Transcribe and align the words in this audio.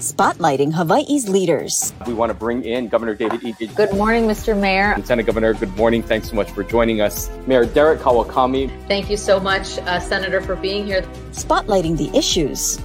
spotlighting 0.00 0.72
Hawaii's 0.72 1.28
leaders. 1.28 1.92
We 2.06 2.14
want 2.14 2.30
to 2.30 2.34
bring 2.34 2.64
in 2.64 2.88
Governor 2.88 3.14
David 3.14 3.42
Ige. 3.42 3.74
Good 3.76 3.92
morning, 3.94 4.24
Mr. 4.24 4.58
Mayor. 4.58 4.94
Lieutenant 4.96 5.26
Governor, 5.26 5.54
good 5.54 5.76
morning. 5.76 6.02
Thanks 6.02 6.30
so 6.30 6.36
much 6.36 6.50
for 6.50 6.64
joining 6.64 7.00
us. 7.00 7.30
Mayor 7.46 7.66
Derek 7.66 8.00
Kawakami. 8.00 8.70
Thank 8.88 9.10
you 9.10 9.16
so 9.16 9.38
much, 9.38 9.78
uh, 9.78 10.00
Senator, 10.00 10.40
for 10.40 10.56
being 10.56 10.86
here. 10.86 11.02
Spotlighting 11.32 11.96
the 11.96 12.10
issues. 12.16 12.78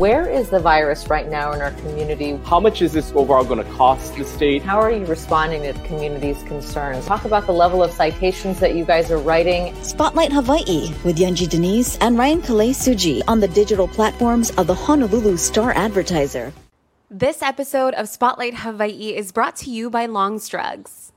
Where 0.00 0.26
is 0.26 0.48
the 0.48 0.60
virus 0.60 1.10
right 1.10 1.28
now 1.28 1.52
in 1.52 1.60
our 1.60 1.72
community? 1.72 2.40
How 2.46 2.58
much 2.58 2.80
is 2.80 2.94
this 2.94 3.12
overall 3.12 3.44
going 3.44 3.62
to 3.62 3.70
cost 3.72 4.16
the 4.16 4.24
state? 4.24 4.62
How 4.62 4.80
are 4.80 4.90
you 4.90 5.04
responding 5.04 5.62
to 5.64 5.78
the 5.78 5.86
community's 5.86 6.42
concerns? 6.44 7.04
Talk 7.04 7.26
about 7.26 7.44
the 7.44 7.52
level 7.52 7.82
of 7.82 7.90
citations 7.90 8.60
that 8.60 8.74
you 8.74 8.86
guys 8.86 9.10
are 9.10 9.18
writing. 9.18 9.74
Spotlight 9.82 10.32
Hawaii 10.32 10.88
with 11.04 11.18
Yunji 11.18 11.46
de 11.46 11.58
Nies 11.58 11.98
and 12.00 12.16
Ryan 12.16 12.40
Kalei 12.40 12.70
Tsuji 12.70 13.20
on 13.28 13.40
the 13.40 13.48
digital 13.48 13.86
platforms 13.86 14.50
of 14.52 14.66
the 14.66 14.74
Honolulu 14.74 15.36
Star 15.36 15.70
Advertiser. 15.72 16.54
This 17.10 17.42
episode 17.42 17.92
of 17.92 18.08
Spotlight 18.08 18.54
Hawaii 18.54 19.14
is 19.14 19.32
brought 19.32 19.56
to 19.56 19.70
you 19.70 19.90
by 19.90 20.06
Long's 20.06 20.48
Drugs. 20.48 21.09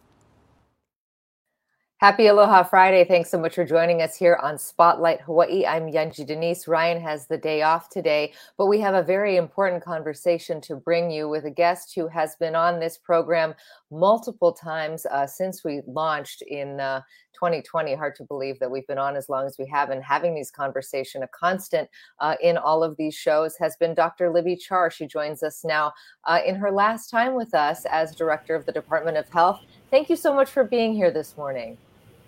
Happy 2.03 2.27
Aloha 2.27 2.63
Friday. 2.63 3.05
Thanks 3.05 3.30
so 3.30 3.39
much 3.39 3.55
for 3.55 3.63
joining 3.63 4.02
us 4.02 4.13
here 4.13 4.38
on 4.43 4.57
Spotlight 4.57 5.21
Hawaii. 5.21 5.66
I'm 5.66 5.89
Yunji 5.89 6.27
de 6.27 6.35
Nies. 6.35 6.67
Ryan 6.67 7.02
has 7.02 7.27
the 7.27 7.38
day 7.38 7.62
off 7.62 7.88
today, 7.88 8.34
but 8.57 8.66
we 8.66 8.81
have 8.81 8.93
a 8.93 9.02
very 9.02 9.38
important 9.38 9.81
conversation 9.81 10.59
to 10.63 10.76
bring 10.76 11.09
you 11.09 11.29
with 11.29 11.45
a 11.45 11.49
guest 11.49 11.95
who 11.95 12.09
has 12.09 12.35
been 12.35 12.55
on 12.55 12.81
this 12.81 12.98
program 12.98 13.53
multiple 13.89 14.52
times 14.52 15.05
uh, 15.05 15.26
since 15.26 15.63
we 15.63 15.81
launched 15.88 16.41
in 16.41 16.81
uh, 16.81 16.99
2020. 17.35 17.95
Hard 17.95 18.15
to 18.15 18.26
believe 18.26 18.59
that 18.59 18.70
we've 18.70 18.85
been 18.85 18.98
on 18.98 19.15
as 19.15 19.29
long 19.29 19.45
as 19.45 19.57
we 19.57 19.65
have 19.67 19.90
and 19.90 20.04
having 20.04 20.35
these 20.35 20.51
conversation. 20.51 21.23
A 21.23 21.27
constant 21.29 21.88
uh, 22.20 22.35
in 22.41 22.57
all 22.57 22.84
of 22.84 22.98
these 22.98 23.15
shows 23.15 23.55
has 23.55 23.77
been 23.77 23.93
Dr. 23.93 24.29
Libby 24.29 24.57
Char. 24.57 24.91
She 24.91 25.07
joins 25.07 25.41
us 25.41 25.63
now 25.63 25.93
uh, 26.26 26.40
in 26.45 26.55
her 26.55 26.70
last 26.70 27.10
time 27.10 27.34
with 27.34 27.55
us 27.55 27.85
as 27.85 28.13
director 28.13 28.55
of 28.55 28.65
the 28.65 28.73
Department 28.73 29.15
of 29.15 29.29
Health. 29.29 29.62
Thank 29.90 30.10
you 30.10 30.17
so 30.17 30.34
much 30.34 30.49
for 30.49 30.65
being 30.65 30.93
here 30.93 31.10
this 31.10 31.38
morning. 31.38 31.77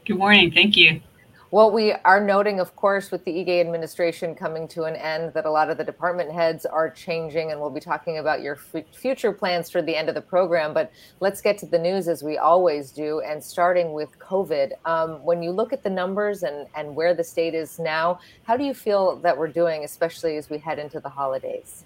Good 0.06 0.20
morning. 0.20 0.52
Thank 0.52 0.78
you. 0.78 1.02
Well, 1.50 1.72
we 1.72 1.94
are 1.94 2.24
noting, 2.24 2.60
of 2.60 2.76
course, 2.76 3.10
with 3.10 3.26
the 3.26 3.32
Ige 3.32 3.60
administration 3.60 4.36
coming 4.36 4.68
to 4.68 4.84
an 4.84 4.96
end, 4.96 5.34
that 5.34 5.48
a 5.48 5.50
lot 5.50 5.72
of 5.72 5.80
the 5.80 5.84
department 5.84 6.32
heads 6.32 6.64
are 6.64 6.92
changing, 6.92 7.52
and 7.52 7.60
we'll 7.60 7.72
be 7.72 7.80
talking 7.80 8.20
about 8.20 8.42
your 8.42 8.60
f- 8.76 8.84
future 8.94 9.32
plans 9.32 9.72
for 9.72 9.82
the 9.82 9.96
end 9.96 10.08
of 10.08 10.14
the 10.14 10.22
program. 10.22 10.76
But 10.76 10.92
let's 11.22 11.42
get 11.42 11.58
to 11.60 11.66
the 11.66 11.80
news 11.80 12.08
as 12.08 12.22
we 12.22 12.38
always 12.38 12.92
do, 12.92 13.22
and 13.22 13.44
starting 13.44 13.94
with 13.94 14.10
COVID. 14.20 14.74
Um, 14.86 15.24
when 15.24 15.42
you 15.42 15.50
look 15.50 15.74
at 15.74 15.82
the 15.82 15.90
numbers 15.90 16.44
and, 16.44 16.68
and 16.76 16.96
where 16.96 17.16
the 17.16 17.24
state 17.24 17.56
is 17.56 17.80
now, 17.80 18.20
how 18.44 18.56
do 18.56 18.64
you 18.64 18.76
feel 18.76 19.16
that 19.22 19.36
we're 19.36 19.48
doing, 19.48 19.86
especially 19.86 20.38
as 20.38 20.52
we 20.52 20.60
head 20.60 20.78
into 20.78 21.00
the 21.00 21.10
holidays? 21.10 21.84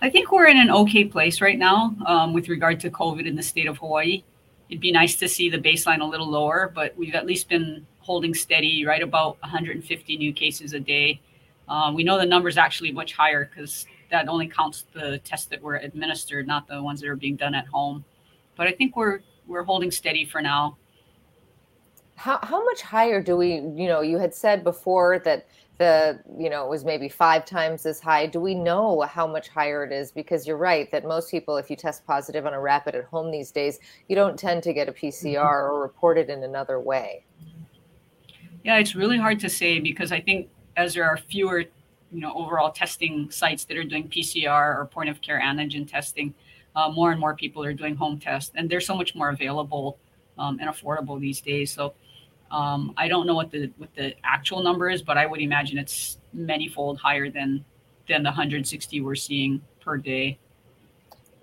I 0.00 0.10
think 0.10 0.32
we're 0.32 0.46
in 0.46 0.56
an 0.56 0.70
okay 0.70 1.04
place 1.04 1.40
right 1.40 1.58
now 1.58 1.94
um, 2.06 2.32
with 2.32 2.48
regard 2.48 2.80
to 2.80 2.90
COVID 2.90 3.24
in 3.24 3.36
the 3.36 3.42
state 3.42 3.68
of 3.68 3.78
Hawaii 3.78 4.24
it'd 4.72 4.80
be 4.80 4.90
nice 4.90 5.16
to 5.16 5.28
see 5.28 5.50
the 5.50 5.58
baseline 5.58 6.00
a 6.00 6.04
little 6.04 6.30
lower, 6.30 6.72
but 6.74 6.96
we've 6.96 7.14
at 7.14 7.26
least 7.26 7.46
been 7.46 7.86
holding 7.98 8.32
steady 8.32 8.86
right 8.86 9.02
about 9.02 9.38
150 9.42 10.16
new 10.16 10.32
cases 10.32 10.72
a 10.72 10.80
day. 10.80 11.20
Uh, 11.68 11.92
we 11.94 12.02
know 12.02 12.18
the 12.18 12.24
number 12.24 12.48
is 12.48 12.56
actually 12.56 12.90
much 12.90 13.12
higher 13.12 13.50
because 13.54 13.84
that 14.10 14.28
only 14.28 14.48
counts 14.48 14.86
the 14.94 15.18
tests 15.24 15.44
that 15.48 15.60
were 15.60 15.76
administered, 15.76 16.46
not 16.46 16.66
the 16.66 16.82
ones 16.82 17.02
that 17.02 17.08
are 17.10 17.16
being 17.16 17.36
done 17.36 17.54
at 17.54 17.66
home. 17.66 18.02
But 18.56 18.66
I 18.66 18.72
think 18.72 18.96
we're 18.96 19.20
we're 19.46 19.62
holding 19.62 19.90
steady 19.90 20.24
for 20.24 20.40
now. 20.40 20.78
How 22.14 22.38
how 22.42 22.64
much 22.64 22.80
higher 22.80 23.22
do 23.22 23.36
we? 23.36 23.56
You 23.56 23.88
know, 23.88 24.00
you 24.00 24.16
had 24.16 24.34
said 24.34 24.64
before 24.64 25.18
that 25.26 25.46
the 25.82 26.20
you 26.38 26.48
know 26.48 26.64
it 26.64 26.70
was 26.70 26.84
maybe 26.84 27.08
five 27.08 27.44
times 27.44 27.86
as 27.86 28.00
high. 28.00 28.26
Do 28.26 28.40
we 28.40 28.54
know 28.54 29.00
how 29.02 29.26
much 29.26 29.48
higher 29.48 29.84
it 29.84 29.92
is? 29.92 30.12
Because 30.12 30.46
you're 30.46 30.56
right 30.56 30.90
that 30.92 31.04
most 31.04 31.30
people 31.30 31.56
if 31.56 31.70
you 31.70 31.76
test 31.76 32.06
positive 32.06 32.46
on 32.46 32.54
a 32.54 32.60
rapid 32.60 32.94
at 32.94 33.04
home 33.04 33.30
these 33.30 33.50
days 33.50 33.80
you 34.08 34.16
don't 34.16 34.38
tend 34.38 34.62
to 34.62 34.72
get 34.72 34.88
a 34.88 34.92
pcr 34.92 35.34
mm-hmm. 35.34 35.72
or 35.72 35.80
report 35.80 36.18
it 36.18 36.30
in 36.30 36.42
another 36.42 36.78
way. 36.78 37.24
Yeah 38.64 38.78
it's 38.78 38.94
really 38.94 39.18
hard 39.18 39.40
to 39.40 39.48
say 39.48 39.80
because 39.80 40.12
i 40.12 40.20
think 40.20 40.48
as 40.76 40.94
there 40.94 41.04
are 41.04 41.16
fewer 41.16 41.64
you 42.12 42.20
know 42.20 42.32
overall 42.32 42.70
testing 42.70 43.28
sites 43.28 43.64
that 43.64 43.76
are 43.76 43.82
doing 43.82 44.08
pcr 44.08 44.78
or 44.78 44.86
point 44.86 45.10
of 45.10 45.20
care 45.20 45.40
antigen 45.40 45.84
testing 45.90 46.32
uh, 46.76 46.88
more 46.88 47.10
and 47.10 47.20
more 47.20 47.34
people 47.34 47.64
are 47.64 47.72
doing 47.72 47.96
home 47.96 48.18
tests 48.20 48.52
and 48.54 48.70
they're 48.70 48.80
so 48.80 48.94
much 48.94 49.16
more 49.16 49.30
available 49.30 49.98
um, 50.38 50.58
and 50.60 50.68
affordable 50.68 51.20
these 51.20 51.40
days. 51.40 51.72
So 51.72 51.94
um, 52.52 52.92
I 52.96 53.08
don't 53.08 53.26
know 53.26 53.34
what 53.34 53.50
the 53.50 53.70
what 53.78 53.94
the 53.94 54.14
actual 54.24 54.62
number 54.62 54.90
is, 54.90 55.02
but 55.02 55.16
I 55.16 55.26
would 55.26 55.40
imagine 55.40 55.78
it's 55.78 56.18
manyfold 56.36 56.98
higher 56.98 57.30
than 57.30 57.64
than 58.08 58.22
the 58.22 58.28
160 58.28 59.00
we're 59.00 59.14
seeing 59.14 59.60
per 59.80 59.96
day. 59.96 60.38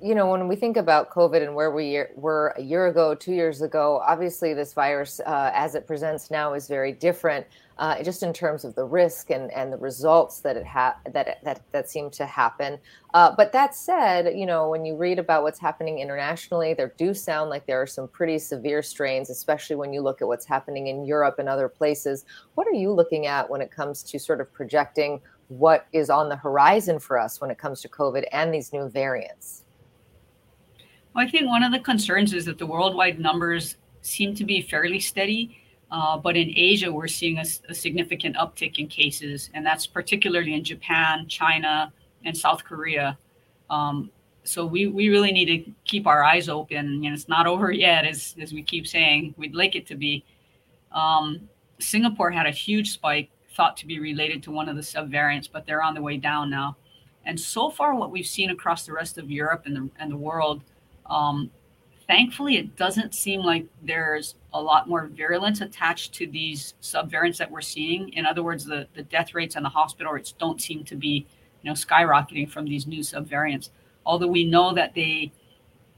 You 0.01 0.15
know, 0.15 0.27
when 0.31 0.47
we 0.47 0.55
think 0.55 0.77
about 0.77 1.09
COVID 1.09 1.43
and 1.43 1.55
where 1.55 1.71
we 1.71 2.03
were 2.15 2.53
a 2.57 2.61
year 2.61 2.87
ago, 2.87 3.15
two 3.15 3.33
years 3.33 3.61
ago, 3.61 4.01
obviously 4.05 4.53
this 4.53 4.71
virus, 4.71 5.19
uh, 5.25 5.51
as 5.53 5.75
it 5.75 5.85
presents 5.85 6.31
now, 6.31 6.53
is 6.53 6.67
very 6.67 6.93
different 6.93 7.45
uh, 7.79 8.03
just 8.03 8.23
in 8.23 8.33
terms 8.33 8.65
of 8.65 8.75
the 8.75 8.83
risk 8.83 9.29
and, 9.29 9.49
and 9.53 9.71
the 9.71 9.77
results 9.77 10.41
that 10.41 10.57
it 10.57 10.67
ha- 10.67 10.97
that 11.13 11.41
that 11.43 11.61
that 11.71 11.89
seem 11.89 12.09
to 12.09 12.25
happen. 12.25 12.77
Uh, 13.13 13.33
but 13.35 13.53
that 13.53 13.73
said, 13.73 14.37
you 14.37 14.45
know, 14.45 14.69
when 14.69 14.85
you 14.85 14.97
read 14.97 15.17
about 15.17 15.43
what's 15.43 15.59
happening 15.59 15.99
internationally, 15.99 16.73
there 16.73 16.93
do 16.97 17.13
sound 17.13 17.49
like 17.49 17.65
there 17.65 17.81
are 17.81 17.87
some 17.87 18.07
pretty 18.09 18.37
severe 18.37 18.83
strains, 18.83 19.29
especially 19.29 19.77
when 19.77 19.93
you 19.93 20.01
look 20.01 20.21
at 20.21 20.27
what's 20.27 20.45
happening 20.45 20.87
in 20.87 21.05
Europe 21.05 21.39
and 21.39 21.47
other 21.47 21.69
places. 21.69 22.25
What 22.55 22.67
are 22.67 22.73
you 22.73 22.91
looking 22.91 23.27
at 23.27 23.49
when 23.49 23.61
it 23.61 23.71
comes 23.71 24.03
to 24.03 24.19
sort 24.19 24.41
of 24.41 24.51
projecting 24.51 25.21
what 25.47 25.87
is 25.93 26.09
on 26.09 26.27
the 26.27 26.35
horizon 26.35 26.99
for 26.99 27.17
us 27.17 27.39
when 27.39 27.49
it 27.49 27.57
comes 27.57 27.81
to 27.81 27.89
COVID 27.89 28.25
and 28.33 28.53
these 28.53 28.73
new 28.73 28.89
variants? 28.89 29.63
Well, 31.15 31.25
I 31.25 31.29
think 31.29 31.47
one 31.47 31.63
of 31.63 31.71
the 31.71 31.79
concerns 31.79 32.33
is 32.33 32.43
that 32.45 32.57
the 32.57 32.67
worldwide 32.67 33.19
numbers 33.21 33.77
seem 34.01 34.35
to 34.35 34.43
be 34.43 34.61
fairly 34.61 34.99
steady 34.99 35.58
uh, 35.91 36.17
but 36.17 36.37
in 36.37 36.51
Asia, 36.55 36.91
we're 36.91 37.07
seeing 37.07 37.39
a, 37.39 37.45
a, 37.67 37.73
significant 37.73 38.35
uptick 38.35 38.77
in 38.77 38.87
cases, 38.87 39.49
and 39.53 39.65
that's 39.65 39.87
particularly 39.87 40.53
in 40.53 40.63
Japan, 40.63 41.27
China, 41.27 41.91
and 42.25 42.37
South 42.37 42.63
Korea. 42.63 43.17
Um, 43.71 44.11
so 44.43 44.65
we, 44.65 44.87
we 44.87 45.09
really 45.09 45.31
need 45.31 45.45
to 45.45 45.71
keep 45.85 46.05
our 46.05 46.23
eyes 46.23 46.47
open. 46.47 47.01
Know, 47.01 47.11
it's 47.11 47.27
not 47.27 47.47
over 47.47 47.71
yet, 47.71 48.05
as, 48.05 48.35
as 48.39 48.53
we 48.53 48.61
keep 48.61 48.85
saying. 48.85 49.33
We'd 49.37 49.55
like 49.55 49.75
it 49.75 49.87
to 49.87 49.95
be. 49.95 50.23
Um, 50.91 51.49
Singapore 51.79 52.31
had 52.31 52.45
a 52.45 52.51
huge 52.51 52.91
spike 52.91 53.29
thought 53.55 53.75
to 53.77 53.87
be 53.87 53.99
related 53.99 54.43
to 54.43 54.51
one 54.51 54.69
of 54.69 54.75
the 54.75 54.81
subvariants, 54.81 55.49
but 55.51 55.65
they're 55.65 55.83
on 55.83 55.95
the 55.95 56.01
way 56.01 56.17
down 56.17 56.49
now. 56.49 56.77
And 57.25 57.39
so 57.39 57.69
far, 57.69 57.95
what 57.95 58.11
we've 58.11 58.25
seen 58.25 58.51
across 58.51 58.85
the 58.85 58.93
rest 58.93 59.17
of 59.17 59.29
Europe 59.29 59.63
and 59.65 59.75
the, 59.75 59.89
and 59.99 60.11
the 60.11 60.17
world, 60.17 60.61
um, 61.07 61.51
thankfully, 62.09 62.57
it 62.57 62.75
doesn't 62.75 63.13
seem 63.13 63.41
like 63.41 63.67
there's 63.83 64.33
a 64.53 64.59
lot 64.61 64.89
more 64.89 65.05
virulence 65.13 65.61
attached 65.61 66.11
to 66.11 66.25
these 66.25 66.73
subvariants 66.81 67.37
that 67.37 67.51
we're 67.51 67.61
seeing. 67.61 68.09
In 68.13 68.25
other 68.25 68.41
words, 68.41 68.65
the, 68.65 68.87
the 68.95 69.03
death 69.03 69.35
rates 69.35 69.55
and 69.55 69.63
the 69.63 69.69
hospital 69.69 70.11
rates 70.13 70.31
don't 70.31 70.59
seem 70.59 70.83
to 70.85 70.95
be, 70.95 71.27
you 71.61 71.69
know, 71.69 71.75
skyrocketing 71.75 72.49
from 72.49 72.65
these 72.65 72.87
new 72.87 73.01
subvariants. 73.01 73.69
Although 74.07 74.27
we 74.27 74.43
know 74.43 74.73
that 74.73 74.95
they 74.95 75.31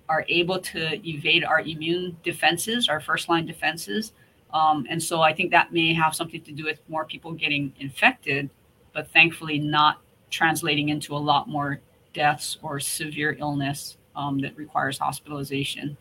are 0.09 0.25
able 0.27 0.59
to 0.59 1.09
evade 1.09 1.45
our 1.45 1.61
immune 1.61 2.17
defenses, 2.23 2.89
our 2.89 2.99
first 2.99 3.29
line 3.29 3.45
defenses. 3.45 4.11
Um, 4.53 4.85
and 4.89 5.01
so 5.01 5.21
I 5.21 5.31
think 5.31 5.51
that 5.51 5.71
may 5.71 5.93
have 5.93 6.13
something 6.13 6.41
to 6.41 6.51
do 6.51 6.65
with 6.65 6.79
more 6.89 7.05
people 7.05 7.31
getting 7.31 7.71
infected, 7.79 8.49
but 8.91 9.09
thankfully 9.11 9.59
not 9.59 10.01
translating 10.29 10.89
into 10.89 11.15
a 11.15 11.17
lot 11.31 11.47
more 11.47 11.79
deaths 12.13 12.57
or 12.61 12.81
severe 12.81 13.37
illness 13.39 13.95
um, 14.15 14.39
that 14.39 14.55
requires 14.57 14.97
hospitalization. 14.97 15.97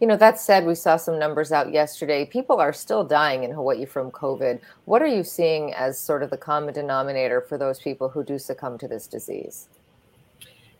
You 0.00 0.08
know, 0.08 0.16
that 0.16 0.40
said, 0.40 0.66
we 0.66 0.74
saw 0.74 0.96
some 0.96 1.16
numbers 1.16 1.52
out 1.52 1.72
yesterday. 1.72 2.24
People 2.24 2.58
are 2.60 2.72
still 2.72 3.04
dying 3.04 3.44
in 3.44 3.52
Hawaii 3.52 3.84
from 3.84 4.10
COVID. 4.10 4.60
What 4.84 5.00
are 5.00 5.06
you 5.06 5.22
seeing 5.22 5.72
as 5.74 5.96
sort 5.96 6.24
of 6.24 6.30
the 6.30 6.36
common 6.36 6.74
denominator 6.74 7.40
for 7.40 7.56
those 7.56 7.78
people 7.78 8.08
who 8.08 8.24
do 8.24 8.36
succumb 8.36 8.78
to 8.78 8.88
this 8.88 9.06
disease? 9.06 9.68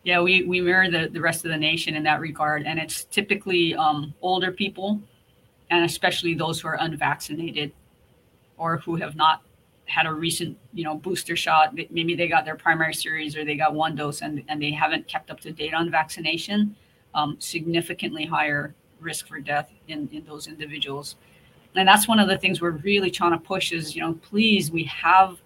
Yeah, 0.03 0.19
we, 0.19 0.43
we 0.43 0.59
mirror 0.59 0.91
the, 0.91 1.07
the 1.07 1.21
rest 1.21 1.45
of 1.45 1.51
the 1.51 1.57
nation 1.57 1.95
in 1.95 2.03
that 2.03 2.19
regard. 2.19 2.63
And 2.65 2.77
it's 2.77 3.05
typically 3.05 3.73
um, 3.75 4.13
older 4.21 4.51
people, 4.51 4.99
and 5.69 5.85
especially 5.85 6.33
those 6.33 6.59
who 6.59 6.67
are 6.67 6.77
unvaccinated 6.81 7.71
or 8.57 8.77
who 8.79 8.97
have 8.97 9.15
not 9.15 9.41
had 9.85 10.05
a 10.05 10.13
recent 10.13 10.57
you 10.73 10.83
know 10.83 10.95
booster 10.95 11.35
shot. 11.35 11.75
Maybe 11.75 12.15
they 12.15 12.27
got 12.27 12.45
their 12.45 12.55
primary 12.55 12.93
series 12.93 13.35
or 13.35 13.45
they 13.45 13.55
got 13.55 13.73
one 13.73 13.95
dose 13.95 14.21
and, 14.21 14.43
and 14.47 14.61
they 14.61 14.71
haven't 14.71 15.07
kept 15.07 15.29
up 15.29 15.39
to 15.41 15.51
date 15.51 15.73
on 15.73 15.89
vaccination 15.91 16.75
um, 17.13 17.35
significantly 17.39 18.25
higher 18.25 18.73
risk 18.99 19.27
for 19.27 19.39
death 19.39 19.69
in, 19.87 20.09
in 20.11 20.23
those 20.23 20.47
individuals. 20.47 21.15
And 21.75 21.87
that's 21.87 22.07
one 22.07 22.19
of 22.19 22.29
the 22.29 22.37
things 22.37 22.61
we're 22.61 22.71
really 22.71 23.11
trying 23.11 23.31
to 23.31 23.37
push 23.37 23.71
is 23.71 23.95
you 23.95 24.01
know 24.01 24.13
please 24.13 24.71
we 24.71 24.83
have 24.85 25.37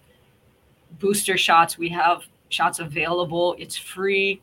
booster 0.98 1.36
shots. 1.36 1.76
We 1.76 1.88
have 1.90 2.22
shots 2.48 2.78
available. 2.78 3.56
It's 3.58 3.76
free. 3.76 4.40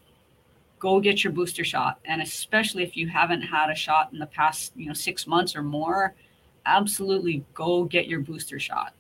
Go 0.80 1.00
get 1.00 1.24
your 1.24 1.34
booster 1.34 1.64
shot. 1.64 2.00
And 2.06 2.22
especially 2.22 2.84
if 2.84 2.96
you 2.96 3.08
haven't 3.08 3.42
had 3.42 3.72
a 3.72 3.76
shot 3.76 4.12
in 4.14 4.20
the 4.20 4.28
past 4.28 4.74
you 4.76 4.88
know 4.88 4.94
six 4.94 5.26
months 5.26 5.56
or 5.56 5.64
more 5.64 6.14
absolutely 6.66 7.46
go 7.54 7.84
get 7.84 8.08
your 8.08 8.20
booster 8.20 8.60
shot 8.60 8.94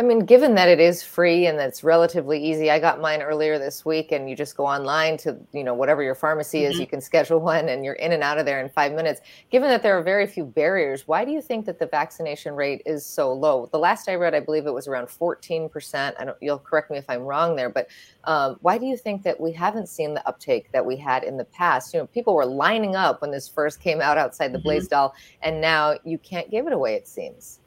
I 0.00 0.02
mean, 0.02 0.20
given 0.20 0.54
that 0.54 0.70
it 0.70 0.80
is 0.80 1.02
free 1.02 1.44
and 1.44 1.58
that's 1.58 1.84
relatively 1.84 2.42
easy, 2.42 2.70
I 2.70 2.78
got 2.78 3.02
mine 3.02 3.20
earlier 3.20 3.58
this 3.58 3.84
week, 3.84 4.12
and 4.12 4.30
you 4.30 4.34
just 4.34 4.56
go 4.56 4.64
online 4.64 5.18
to 5.18 5.36
you 5.52 5.62
know 5.62 5.74
whatever 5.74 6.02
your 6.02 6.14
pharmacy 6.14 6.64
is, 6.64 6.72
mm-hmm. 6.72 6.80
you 6.80 6.86
can 6.86 7.02
schedule 7.02 7.38
one, 7.54 7.68
and 7.68 7.84
you're 7.84 7.96
in 7.96 8.12
and 8.12 8.22
out 8.22 8.38
of 8.38 8.46
there 8.46 8.62
in 8.62 8.70
five 8.70 8.94
minutes. 8.94 9.20
Given 9.50 9.68
that 9.68 9.82
there 9.82 9.98
are 9.98 10.02
very 10.02 10.26
few 10.26 10.46
barriers, 10.46 11.06
why 11.06 11.26
do 11.26 11.32
you 11.32 11.42
think 11.42 11.66
that 11.66 11.78
the 11.78 11.84
vaccination 11.84 12.54
rate 12.54 12.80
is 12.86 13.04
so 13.04 13.30
low? 13.30 13.68
The 13.72 13.78
last 13.78 14.08
I 14.08 14.14
read, 14.14 14.34
I 14.34 14.40
believe 14.40 14.66
it 14.66 14.72
was 14.72 14.88
around 14.88 15.10
14 15.10 15.68
percent. 15.68 16.16
I 16.18 16.24
don't. 16.24 16.38
You'll 16.40 16.60
correct 16.60 16.90
me 16.90 16.96
if 16.96 17.04
I'm 17.10 17.24
wrong 17.24 17.54
there, 17.54 17.68
but 17.68 17.88
um, 18.24 18.56
why 18.62 18.78
do 18.78 18.86
you 18.86 18.96
think 18.96 19.22
that 19.24 19.38
we 19.38 19.52
haven't 19.52 19.90
seen 19.90 20.14
the 20.14 20.26
uptake 20.26 20.72
that 20.72 20.86
we 20.86 20.96
had 20.96 21.24
in 21.24 21.36
the 21.36 21.44
past? 21.44 21.92
You 21.92 22.00
know, 22.00 22.06
people 22.06 22.34
were 22.34 22.46
lining 22.46 22.96
up 22.96 23.20
when 23.20 23.32
this 23.32 23.50
first 23.50 23.82
came 23.82 24.00
out 24.00 24.16
outside 24.16 24.52
the 24.52 24.56
mm-hmm. 24.56 24.64
Blaisdell, 24.68 25.12
and 25.42 25.60
now 25.60 25.96
you 26.04 26.16
can't 26.16 26.50
give 26.50 26.66
it 26.66 26.72
away. 26.72 26.94
It 26.94 27.06
seems. 27.06 27.59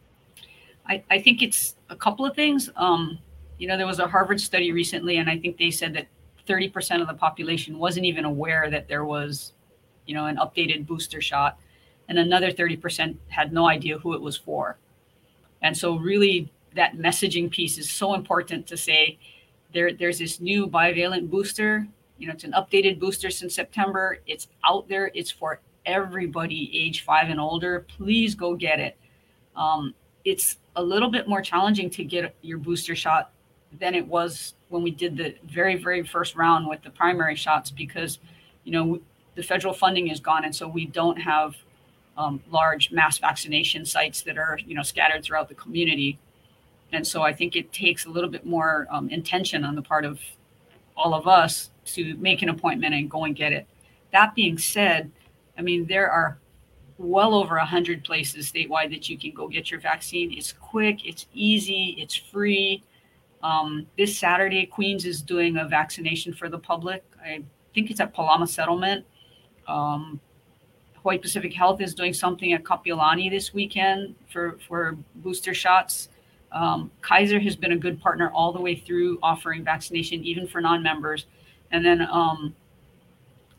I, 0.87 1.03
I 1.09 1.21
think 1.21 1.41
it's 1.41 1.75
a 1.89 1.95
couple 1.95 2.25
of 2.25 2.35
things. 2.35 2.69
Um, 2.75 3.19
you 3.57 3.67
know, 3.67 3.77
there 3.77 3.87
was 3.87 3.99
a 3.99 4.07
Harvard 4.07 4.41
study 4.41 4.71
recently, 4.71 5.17
and 5.17 5.29
I 5.29 5.37
think 5.37 5.57
they 5.57 5.71
said 5.71 5.93
that 5.93 6.07
30% 6.47 7.01
of 7.01 7.07
the 7.07 7.13
population 7.13 7.77
wasn't 7.77 8.05
even 8.05 8.25
aware 8.25 8.69
that 8.69 8.87
there 8.87 9.05
was, 9.05 9.53
you 10.05 10.13
know, 10.13 10.25
an 10.25 10.37
updated 10.37 10.85
booster 10.85 11.21
shot, 11.21 11.59
and 12.09 12.19
another 12.19 12.51
30% 12.51 13.15
had 13.29 13.53
no 13.53 13.67
idea 13.67 13.97
who 13.97 14.13
it 14.13 14.21
was 14.21 14.37
for. 14.37 14.77
And 15.61 15.75
so, 15.77 15.95
really, 15.95 16.51
that 16.75 16.97
messaging 16.97 17.49
piece 17.49 17.77
is 17.77 17.89
so 17.89 18.13
important 18.15 18.67
to 18.67 18.75
say 18.75 19.17
there, 19.73 19.93
there's 19.93 20.19
this 20.19 20.41
new 20.41 20.67
bivalent 20.67 21.29
booster. 21.29 21.87
You 22.17 22.27
know, 22.27 22.33
it's 22.33 22.43
an 22.43 22.51
updated 22.53 22.99
booster 22.99 23.29
since 23.29 23.55
September. 23.55 24.17
It's 24.27 24.47
out 24.65 24.87
there. 24.89 25.11
It's 25.13 25.31
for 25.31 25.61
everybody 25.85 26.69
age 26.73 27.03
five 27.03 27.29
and 27.29 27.39
older. 27.39 27.85
Please 27.97 28.35
go 28.35 28.55
get 28.55 28.79
it. 28.79 28.97
Um, 29.55 29.93
it's 30.25 30.57
a 30.75 30.83
little 30.83 31.09
bit 31.09 31.27
more 31.27 31.41
challenging 31.41 31.89
to 31.91 32.03
get 32.03 32.35
your 32.41 32.57
booster 32.57 32.95
shot 32.95 33.31
than 33.79 33.95
it 33.95 34.07
was 34.07 34.53
when 34.69 34.83
we 34.83 34.91
did 34.91 35.17
the 35.17 35.35
very 35.45 35.75
very 35.75 36.03
first 36.03 36.35
round 36.35 36.67
with 36.67 36.81
the 36.83 36.89
primary 36.89 37.35
shots 37.35 37.71
because 37.71 38.19
you 38.63 38.71
know 38.71 38.99
the 39.35 39.43
federal 39.43 39.73
funding 39.73 40.09
is 40.09 40.19
gone 40.19 40.45
and 40.45 40.55
so 40.55 40.67
we 40.67 40.85
don't 40.85 41.17
have 41.17 41.55
um, 42.17 42.41
large 42.51 42.91
mass 42.91 43.17
vaccination 43.17 43.85
sites 43.85 44.21
that 44.21 44.37
are 44.37 44.59
you 44.65 44.75
know 44.75 44.83
scattered 44.83 45.23
throughout 45.23 45.49
the 45.49 45.55
community. 45.55 46.19
And 46.91 47.05
so 47.05 47.23
i 47.23 47.33
think 47.33 47.55
it 47.55 47.73
takes 47.73 48.05
a 48.05 48.09
little 48.09 48.29
bit 48.29 48.45
more 48.45 48.87
um, 48.91 49.09
intention 49.09 49.65
on 49.65 49.75
the 49.75 49.81
part 49.81 50.05
of 50.05 50.19
all 50.95 51.15
of 51.15 51.27
us 51.27 51.71
to 51.85 52.15
make 52.17 52.43
an 52.43 52.49
appointment 52.49 52.93
and 52.93 53.09
go 53.09 53.23
and 53.23 53.35
get 53.35 53.51
it. 53.51 53.65
That 54.11 54.35
being 54.35 54.57
said 54.57 55.11
i 55.57 55.61
mean 55.61 55.85
there 55.87 56.09
are 56.09 56.37
well 56.97 57.33
over 57.33 57.57
100 57.57 58.03
places 58.03 58.51
statewide 58.51 58.89
that 58.91 59.09
you 59.09 59.17
can 59.17 59.31
go 59.31 59.47
get 59.47 59.71
your 59.71 59.79
vaccine. 59.79 60.33
It's 60.33 60.53
quick, 60.53 61.05
it's 61.05 61.27
easy, 61.33 61.95
it's 61.97 62.15
free. 62.15 62.83
Um, 63.41 63.87
this 63.97 64.17
Saturday, 64.17 64.65
Queens 64.65 65.05
is 65.05 65.21
doing 65.21 65.57
a 65.57 65.65
vaccination 65.65 66.33
for 66.33 66.49
the 66.49 66.57
public. 66.57 67.03
I 67.21 67.43
think 67.73 67.91
it's 67.91 67.99
at 67.99 68.15
Palama 68.15 68.47
Settlement. 68.47 69.05
Um, 69.67 70.19
Hawaii 70.95 71.17
Pacific 71.17 71.53
Health 71.53 71.81
is 71.81 71.93
doing 71.93 72.13
something 72.13 72.53
at 72.53 72.63
Kapiolani 72.63 73.29
this 73.29 73.53
weekend 73.53 74.15
for, 74.31 74.57
for 74.65 74.97
booster 75.15 75.53
shots. 75.53 76.09
Um, 76.53 76.91
Kaiser 77.01 77.39
has 77.39 77.55
been 77.55 77.73
a 77.73 77.77
good 77.77 77.99
partner 77.99 78.31
all 78.31 78.53
the 78.53 78.61
way 78.61 78.75
through 78.75 79.19
offering 79.21 79.63
vaccination, 79.63 80.23
even 80.23 80.47
for 80.47 80.61
non 80.61 80.81
members. 80.81 81.25
And 81.71 81.83
then 81.83 82.07
um, 82.09 82.55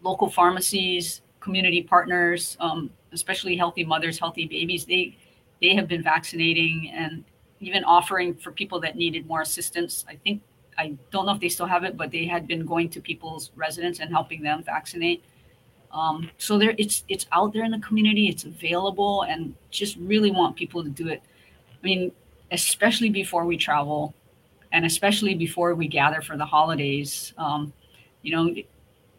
local 0.03 0.31
pharmacies, 0.31 1.21
community 1.41 1.83
partners, 1.83 2.57
um, 2.61 2.89
especially 3.15 3.57
healthy 3.57 3.85
mothers, 3.85 4.19
healthy 4.19 4.47
babies, 4.47 4.85
they 4.85 5.17
they 5.63 5.75
have 5.75 5.89
been 5.89 6.03
vaccinating 6.03 6.93
and 6.95 7.25
even 7.61 7.85
offering 7.85 8.35
for 8.35 8.53
people 8.53 8.81
that 8.81 8.97
needed 8.97 9.27
more 9.27 9.41
assistance. 9.41 10.05
I 10.09 10.17
think 10.17 10.43
I 10.77 10.95
don't 11.11 11.27
know 11.27 11.33
if 11.33 11.41
they 11.41 11.49
still 11.49 11.67
have 11.67 11.85
it, 11.85 11.97
but 11.97 12.11
they 12.11 12.27
had 12.27 12.47
been 12.47 12.67
going 12.67 12.89
to 12.91 13.01
people's 13.01 13.51
residents 13.55 14.01
and 14.01 14.11
helping 14.11 14.43
them 14.43 14.63
vaccinate. 14.63 15.25
Um, 15.93 16.31
so 16.39 16.59
there, 16.59 16.75
it's 16.77 17.05
it's 17.09 17.27
out 17.33 17.53
there 17.53 17.65
in 17.65 17.71
the 17.71 17.79
community. 17.79 18.29
It's 18.29 18.45
available, 18.45 19.23
and 19.23 19.55
just 19.71 19.97
really 19.97 20.33
want 20.33 20.57
people 20.57 20.83
to 20.83 20.91
do 20.91 21.09
it. 21.09 21.23
I 21.71 21.87
mean, 21.87 22.13
especially 22.51 23.11
before 23.11 23.47
we 23.47 23.57
travel, 23.57 24.13
and 24.73 24.85
especially 24.85 25.35
before 25.35 25.75
we 25.75 25.87
gather 25.87 26.21
for 26.21 26.37
the 26.37 26.45
holidays. 26.45 27.33
Um, 27.39 27.73
you 28.23 28.35
know, 28.35 28.55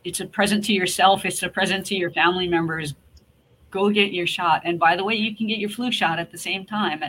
it's 0.03 0.19
a 0.19 0.25
present 0.25 0.65
to 0.65 0.74
yourself. 0.74 1.25
It's 1.25 1.41
a 1.44 1.50
present 1.50 1.86
to 1.88 1.95
your 1.95 2.12
family 2.12 2.48
members 2.48 2.94
go 3.75 3.89
get 3.89 4.13
your 4.13 4.25
shot. 4.25 4.62
And 4.63 4.80
by 4.80 4.95
the 4.95 5.04
way, 5.04 5.16
you 5.16 5.36
can 5.36 5.48
get 5.48 5.60
your 5.60 5.69
flu 5.69 5.92
shot 5.92 6.18
at 6.18 6.31
the 6.31 6.38
same 6.38 6.66
time. 6.66 7.04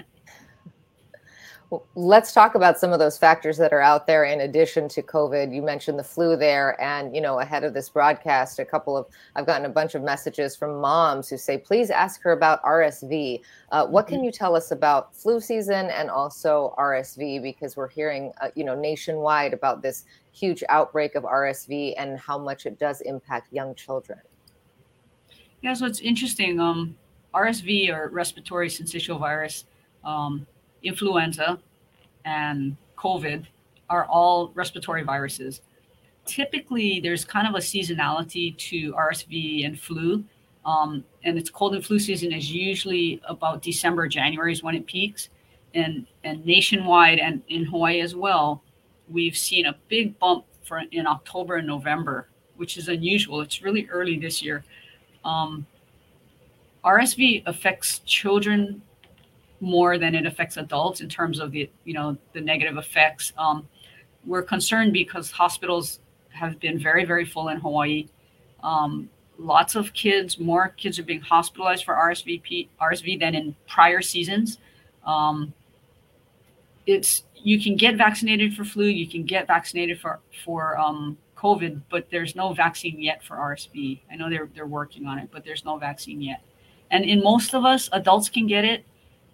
Well, 1.71 1.85
let's 1.97 2.33
talk 2.33 2.55
about 2.55 2.79
some 2.79 2.93
of 2.93 3.01
those 3.01 3.19
factors 3.19 3.57
that 3.59 3.73
are 3.73 3.81
out 3.81 4.07
there 4.07 4.25
in 4.25 4.41
addition 4.43 4.89
to 4.91 5.03
COVID. 5.03 5.53
You 5.53 5.63
mentioned 5.63 5.99
the 5.99 6.05
flu 6.05 6.37
there, 6.37 6.81
and 6.81 7.13
you 7.13 7.21
know, 7.21 7.41
ahead 7.41 7.65
of 7.65 7.75
this 7.75 7.89
broadcast, 7.89 8.61
a 8.61 8.65
couple 8.65 8.97
of 8.97 9.07
I've 9.35 9.47
gotten 9.47 9.67
a 9.67 9.69
bunch 9.69 9.97
of 9.97 10.03
messages 10.03 10.55
from 10.55 10.81
moms 10.81 11.29
who 11.29 11.37
say, 11.37 11.59
"Please 11.59 11.91
ask 11.91 12.23
her 12.23 12.31
about 12.31 12.63
RSV." 12.63 13.43
Uh, 13.73 13.85
what 13.85 14.07
can 14.07 14.19
mm-hmm. 14.19 14.27
you 14.27 14.31
tell 14.31 14.55
us 14.55 14.71
about 14.71 15.13
flu 15.13 15.41
season 15.41 15.91
and 15.91 16.09
also 16.09 16.73
RSV? 16.79 17.43
Because 17.43 17.77
we're 17.77 17.89
hearing, 17.89 18.33
uh, 18.41 18.51
you 18.55 18.63
know, 18.63 18.77
nationwide 18.77 19.53
about 19.53 19.83
this 19.83 20.05
huge 20.31 20.63
outbreak 20.69 21.17
of 21.17 21.25
RSV 21.25 21.95
and 21.99 22.17
how 22.17 22.39
much 22.39 22.67
it 22.67 22.79
does 22.79 23.01
impact 23.01 23.53
young 23.53 23.75
children. 23.75 24.21
Yeah, 25.67 25.75
so 25.75 25.87
it's 25.87 25.99
interesting. 25.99 26.61
Um, 26.61 26.97
RSV 27.35 27.93
or 27.93 28.09
respiratory 28.11 28.69
syncytial 28.69 29.19
virus, 29.19 29.65
um, 30.05 30.47
influenza, 30.85 31.59
and 32.25 32.77
COVID 32.97 33.47
are 33.91 34.05
all 34.05 34.53
respiratory 34.55 35.03
viruses. 35.03 35.63
Typically, 36.25 37.01
there's 37.01 37.25
kind 37.25 37.49
of 37.49 37.57
a 37.57 37.59
seasonality 37.59 38.57
to 38.59 38.93
RSV 38.93 39.67
and 39.67 39.77
flu. 39.77 40.25
Um, 40.65 41.03
and 41.25 41.37
it's 41.37 41.51
cold 41.51 41.75
and 41.75 41.85
flu 41.85 41.99
season 41.99 42.33
is 42.33 42.53
usually 42.53 43.21
about 43.29 43.61
December, 43.61 44.07
January 44.07 44.53
is 44.53 44.63
when 44.63 44.77
it 44.77 44.87
peaks. 44.87 45.31
And, 45.75 46.07
and 46.23 46.47
nationwide 46.47 47.19
and 47.19 47.43
in 47.49 47.65
Hawaii 47.65 48.03
as 48.03 48.15
well, 48.15 48.63
we've 49.09 49.37
seen 49.37 49.67
a 49.67 49.75
big 49.89 50.17
bump 50.21 50.45
for 50.63 50.81
in 50.93 51.09
October 51.09 51.57
and 51.57 51.67
November, 51.67 52.29
which 52.55 52.77
is 52.77 52.87
unusual. 52.87 53.41
It's 53.41 53.63
really 53.63 53.89
early 53.91 54.17
this 54.17 54.41
year. 54.41 54.63
Um, 55.27 55.67
RSV 56.85 57.43
affects 57.47 57.99
children 58.07 58.81
more 59.61 59.99
than 59.99 60.15
it 60.15 60.25
affects 60.27 60.57
adults 60.57 61.01
in 61.01 61.09
terms 61.09 61.41
of 61.41 61.51
the 61.51 61.69
you 61.85 61.95
know 61.95 62.17
the 62.33 62.41
negative 62.41 62.77
effects. 62.77 63.33
Um, 63.37 63.69
we're 64.25 64.43
concerned 64.43 64.93
because 64.93 65.31
hospitals 65.31 66.01
have 66.29 66.61
been 66.61 66.79
very 66.79 67.05
very 67.05 67.25
full 67.25 67.49
in 67.49 67.59
Hawaii. 67.59 68.09
Um, 68.63 69.11
lots 69.39 69.75
of 69.75 69.93
kids, 69.93 70.39
more 70.39 70.69
kids 70.77 70.99
are 70.99 71.03
being 71.03 71.21
hospitalized 71.21 71.85
for 71.85 71.95
RSV 71.95 72.69
RSV 72.81 73.19
than 73.19 73.35
in 73.35 73.57
prior 73.67 74.01
seasons. 74.01 74.59
Um, 75.05 75.53
it's 76.87 77.25
you 77.35 77.61
can 77.61 77.77
get 77.77 77.97
vaccinated 77.97 78.55
for 78.55 78.65
flu, 78.65 78.87
you 78.87 79.09
can 79.09 79.25
get 79.25 79.49
vaccinated 79.49 79.99
for 79.99 80.21
for 80.45 80.79
um, 80.79 81.19
COVID, 81.37 81.83
but 81.91 82.11
there's 82.11 82.35
no 82.35 82.53
vaccine 82.53 83.01
yet 83.01 83.23
for 83.23 83.37
RSV. 83.37 84.01
I 84.11 84.17
know 84.17 84.31
they're 84.31 84.49
they're 84.55 84.67
working 84.67 85.07
on 85.07 85.19
it, 85.19 85.29
but 85.31 85.45
there's 85.45 85.65
no 85.65 85.77
vaccine 85.77 86.21
yet. 86.21 86.43
And 86.91 87.05
in 87.05 87.23
most 87.23 87.55
of 87.55 87.65
us, 87.65 87.89
adults 87.93 88.29
can 88.29 88.47
get 88.47 88.65
it, 88.65 88.85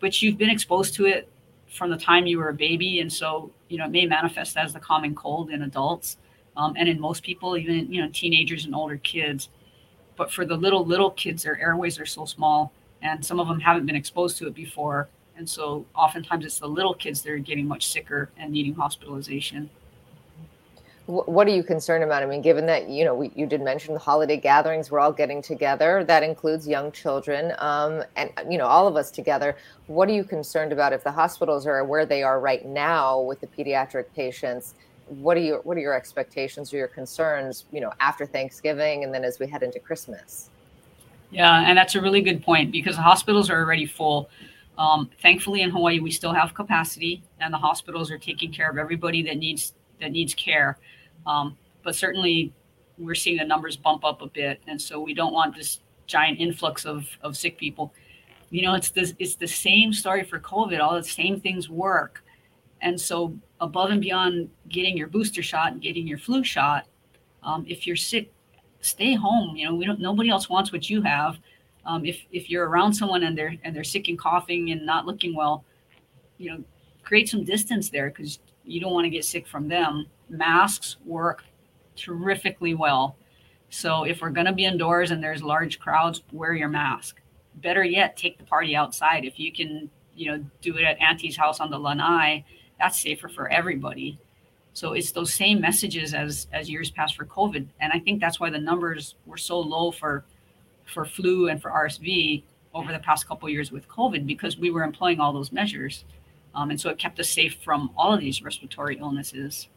but 0.01 0.21
you've 0.21 0.39
been 0.39 0.51
exposed 0.51 0.95
to 0.95 1.07
it 1.07 1.29
from 1.69 1.91
the 1.91 1.97
time 1.97 2.27
you 2.27 2.39
were 2.39 2.49
a 2.49 2.55
baby, 2.55 3.01
and 3.01 3.13
so 3.13 3.51
you 3.69 3.79
know 3.79 3.87
it 3.87 3.91
may 3.91 4.07
manifest 4.07 4.57
as 4.57 4.73
the 4.73 4.81
common 4.81 5.15
cold 5.15 5.51
in 5.51 5.63
adults, 5.63 6.19
um, 6.57 6.75
and 6.77 6.89
in 6.89 7.01
most 7.01 7.23
people, 7.23 7.57
even 7.57 7.91
you 7.93 8.03
know 8.03 8.11
teenagers 8.13 8.65
and 8.65 8.75
older 8.75 8.99
kids. 8.99 9.49
But 10.17 10.31
for 10.31 10.45
the 10.45 10.57
little 10.57 10.85
little 10.85 11.11
kids, 11.11 11.45
their 11.45 11.59
airways 11.59 11.99
are 12.01 12.07
so 12.07 12.25
small, 12.25 12.73
and 13.01 13.25
some 13.25 13.41
of 13.41 13.49
them 13.49 13.61
haven't 13.61 13.87
been 13.87 13.97
exposed 13.97 14.37
to 14.39 14.47
it 14.49 14.55
before, 14.55 15.09
and 15.37 15.49
so 15.49 15.87
oftentimes 15.95 16.45
it's 16.45 16.59
the 16.59 16.69
little 16.69 16.95
kids 16.95 17.23
that 17.23 17.31
are 17.31 17.39
getting 17.39 17.67
much 17.67 17.87
sicker 17.87 18.31
and 18.37 18.53
needing 18.53 18.75
hospitalization 18.75 19.71
what 21.13 21.47
are 21.47 21.51
you 21.51 21.63
concerned 21.63 22.03
about? 22.03 22.23
I 22.23 22.27
mean, 22.27 22.41
given 22.41 22.65
that 22.67 22.89
you 22.89 23.05
know 23.05 23.15
we, 23.15 23.31
you 23.35 23.47
did 23.47 23.61
mention 23.61 23.93
the 23.93 24.01
holiday 24.01 24.37
gatherings, 24.37 24.91
we're 24.91 25.01
all 25.01 25.13
getting 25.13 25.43
together. 25.43 26.05
That 26.05 26.23
includes 26.23 26.67
young 26.67 26.91
children, 26.93 27.53
um, 27.59 28.03
and 28.17 28.31
you 28.51 28.57
know 28.57 28.67
all 28.67 28.89
of 28.89 28.97
us 28.97 29.11
together. 29.11 29.57
What 29.89 30.09
are 30.09 30.13
you 30.13 30.25
concerned 30.25 30.73
about 30.73 30.93
if 30.93 31.05
the 31.05 31.13
hospitals 31.13 31.67
are 31.67 31.85
where 31.85 32.07
they 32.07 32.23
are 32.23 32.41
right 32.41 32.65
now 32.65 33.21
with 33.21 33.41
the 33.41 33.47
pediatric 33.47 34.07
patients? 34.15 34.75
What 35.09 35.37
are 35.37 35.41
your 35.41 35.61
what 35.61 35.77
are 35.77 35.81
your 35.81 35.95
expectations 35.95 36.73
or 36.73 36.79
your 36.79 36.89
concerns? 36.89 37.67
You 37.73 37.83
know, 37.83 37.93
after 38.01 38.25
Thanksgiving 38.25 39.05
and 39.05 39.13
then 39.13 39.25
as 39.25 39.39
we 39.39 39.47
head 39.47 39.63
into 39.63 39.81
Christmas. 39.81 40.49
Yeah, 41.31 41.69
and 41.69 41.77
that's 41.77 41.95
a 41.95 42.01
really 42.01 42.21
good 42.21 42.43
point 42.43 42.73
because 42.73 42.97
the 42.97 43.03
hospitals 43.03 43.51
are 43.51 43.59
already 43.59 43.87
full. 43.87 44.31
Um, 44.79 45.11
thankfully, 45.21 45.61
in 45.61 45.71
Hawaii, 45.71 46.01
we 46.01 46.11
still 46.11 46.33
have 46.33 46.55
capacity, 46.55 47.23
and 47.41 47.53
the 47.53 47.59
hospitals 47.59 48.11
are 48.11 48.19
taking 48.19 48.51
care 48.53 48.71
of 48.71 48.79
everybody 48.79 49.23
that 49.25 49.37
needs 49.37 49.75
that 50.01 50.13
needs 50.13 50.35
care. 50.35 50.79
Um, 51.27 51.57
but 51.83 51.95
certainly, 51.95 52.53
we're 52.99 53.15
seeing 53.15 53.39
the 53.39 53.45
numbers 53.45 53.77
bump 53.77 54.05
up 54.05 54.23
a 54.23 54.27
bit, 54.27 54.61
and 54.67 54.81
so 54.81 55.01
we 55.01 55.15
don't 55.15 55.33
want 55.33 55.57
this 55.57 55.81
giant 56.07 56.41
influx 56.41 56.85
of 56.85 57.07
of 57.23 57.37
sick 57.37 57.59
people. 57.59 57.93
You 58.51 58.63
know, 58.63 58.75
it's 58.75 58.91
this 58.91 59.15
it's 59.19 59.35
the 59.37 59.47
same 59.47 59.93
story 59.93 60.25
for 60.25 60.39
COVID. 60.39 60.81
All 60.81 60.95
the 60.95 61.05
same 61.05 61.41
things 61.41 61.69
work, 61.69 62.23
and 62.81 63.01
so 63.01 63.35
above 63.61 63.91
and 63.91 64.01
beyond 64.01 64.51
getting 64.69 64.97
your 64.97 65.07
booster 65.07 65.43
shot 65.43 65.73
and 65.73 65.81
getting 65.81 66.07
your 66.07 66.19
flu 66.19 66.45
shot, 66.45 66.87
um, 67.43 67.65
if 67.69 67.87
you're 67.87 67.97
sick, 67.97 68.33
stay 68.81 69.15
home. 69.15 69.57
You 69.57 69.67
know, 69.67 69.75
we 69.75 69.87
don't. 69.87 70.01
Nobody 70.01 70.29
else 70.29 70.49
wants 70.49 70.73
what 70.73 70.91
you 70.91 71.03
have. 71.03 71.39
Um, 71.85 72.05
if 72.05 72.21
if 72.31 72.51
you're 72.51 72.69
around 72.69 72.93
someone 72.93 73.25
and 73.25 73.37
they're 73.37 73.57
and 73.65 73.75
they're 73.75 73.85
sick 73.85 74.09
and 74.09 74.19
coughing 74.19 74.71
and 74.71 74.85
not 74.85 75.07
looking 75.07 75.35
well, 75.35 75.65
you 76.39 76.51
know, 76.51 76.65
create 77.03 77.29
some 77.29 77.45
distance 77.45 77.91
there 77.91 78.11
because 78.11 78.39
you 78.65 78.81
don't 78.81 78.93
want 78.93 79.05
to 79.05 79.11
get 79.11 79.25
sick 79.25 79.47
from 79.47 79.69
them. 79.69 80.07
Masks 80.33 80.97
work 81.05 81.45
terrifically 81.95 82.75
well. 82.75 83.17
So 83.71 84.05
if 84.05 84.21
we're 84.21 84.31
going 84.31 84.47
to 84.47 84.53
be 84.53 84.65
indoors 84.65 85.11
and 85.11 85.23
there's 85.23 85.43
large 85.43 85.79
crowds, 85.79 86.23
wear 86.33 86.55
your 86.55 86.69
mask. 86.69 87.21
Better 87.57 87.85
yet, 87.85 88.17
take 88.17 88.39
the 88.39 88.45
party 88.45 88.75
outside. 88.75 89.25
If 89.25 89.39
you 89.39 89.53
can, 89.53 89.91
you 90.17 90.31
know, 90.31 90.45
do 90.61 90.77
it 90.77 90.85
at 90.85 91.01
Auntie's 91.01 91.37
house 91.37 91.61
on 91.61 91.71
the 91.71 91.79
lanai, 91.79 92.45
that's 92.79 93.01
safer 93.01 93.29
for 93.29 93.49
everybody. 93.51 94.19
So 94.75 94.95
it's 94.95 95.13
those 95.13 95.33
same 95.33 95.61
messages 95.61 96.15
as 96.15 96.47
as 96.53 96.71
years 96.71 96.91
past 96.91 97.17
for 97.17 97.27
COVID, 97.27 97.67
and 97.81 97.93
I 97.93 97.99
think 97.99 98.21
that's 98.21 98.41
why 98.41 98.51
the 98.51 98.59
numbers 98.59 99.17
were 99.27 99.37
so 99.37 99.61
low 99.61 99.91
for 99.91 100.25
for 100.87 101.05
flu 101.05 101.49
and 101.49 101.61
for 101.61 101.71
RSV 101.71 102.43
over 102.75 102.91
the 102.91 102.99
past 102.99 103.29
couple 103.29 103.49
years 103.51 103.71
with 103.71 103.87
COVID 103.89 104.27
because 104.27 104.57
we 104.57 104.71
were 104.71 104.83
employing 104.83 105.21
all 105.21 105.33
those 105.33 105.53
measures, 105.53 106.05
um, 106.55 106.71
and 106.71 106.81
so 106.81 106.89
it 106.89 106.99
kept 106.99 107.21
us 107.21 107.29
safe 107.29 107.59
from 107.63 107.91
all 107.97 108.15
of 108.15 108.21
these 108.21 108.43
respiratory 108.43 108.99
illnesses. 108.99 109.69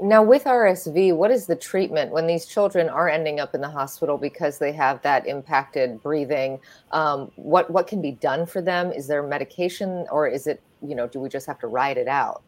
Now, 0.00 0.22
with 0.22 0.44
RSV, 0.44 1.16
what 1.16 1.32
is 1.32 1.46
the 1.46 1.56
treatment 1.56 2.12
when 2.12 2.28
these 2.28 2.46
children 2.46 2.88
are 2.88 3.08
ending 3.08 3.40
up 3.40 3.54
in 3.56 3.60
the 3.60 3.68
hospital 3.68 4.16
because 4.16 4.58
they 4.58 4.70
have 4.72 5.02
that 5.02 5.26
impacted 5.26 6.00
breathing? 6.02 6.60
Um, 6.92 7.32
what 7.34 7.68
what 7.68 7.88
can 7.88 8.00
be 8.00 8.12
done 8.12 8.46
for 8.46 8.62
them? 8.62 8.92
Is 8.92 9.08
there 9.08 9.24
medication, 9.24 10.06
or 10.12 10.28
is 10.28 10.46
it 10.46 10.62
you 10.86 10.94
know 10.94 11.08
do 11.08 11.18
we 11.18 11.28
just 11.28 11.46
have 11.46 11.58
to 11.60 11.66
ride 11.66 11.96
it 11.98 12.06
out? 12.06 12.42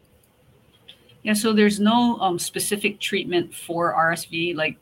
Yeah, 1.24 1.32
so 1.32 1.52
there's 1.52 1.80
no 1.80 2.18
um, 2.20 2.38
specific 2.38 3.00
treatment 3.00 3.52
for 3.52 3.94
RSV 3.94 4.54
like 4.54 4.78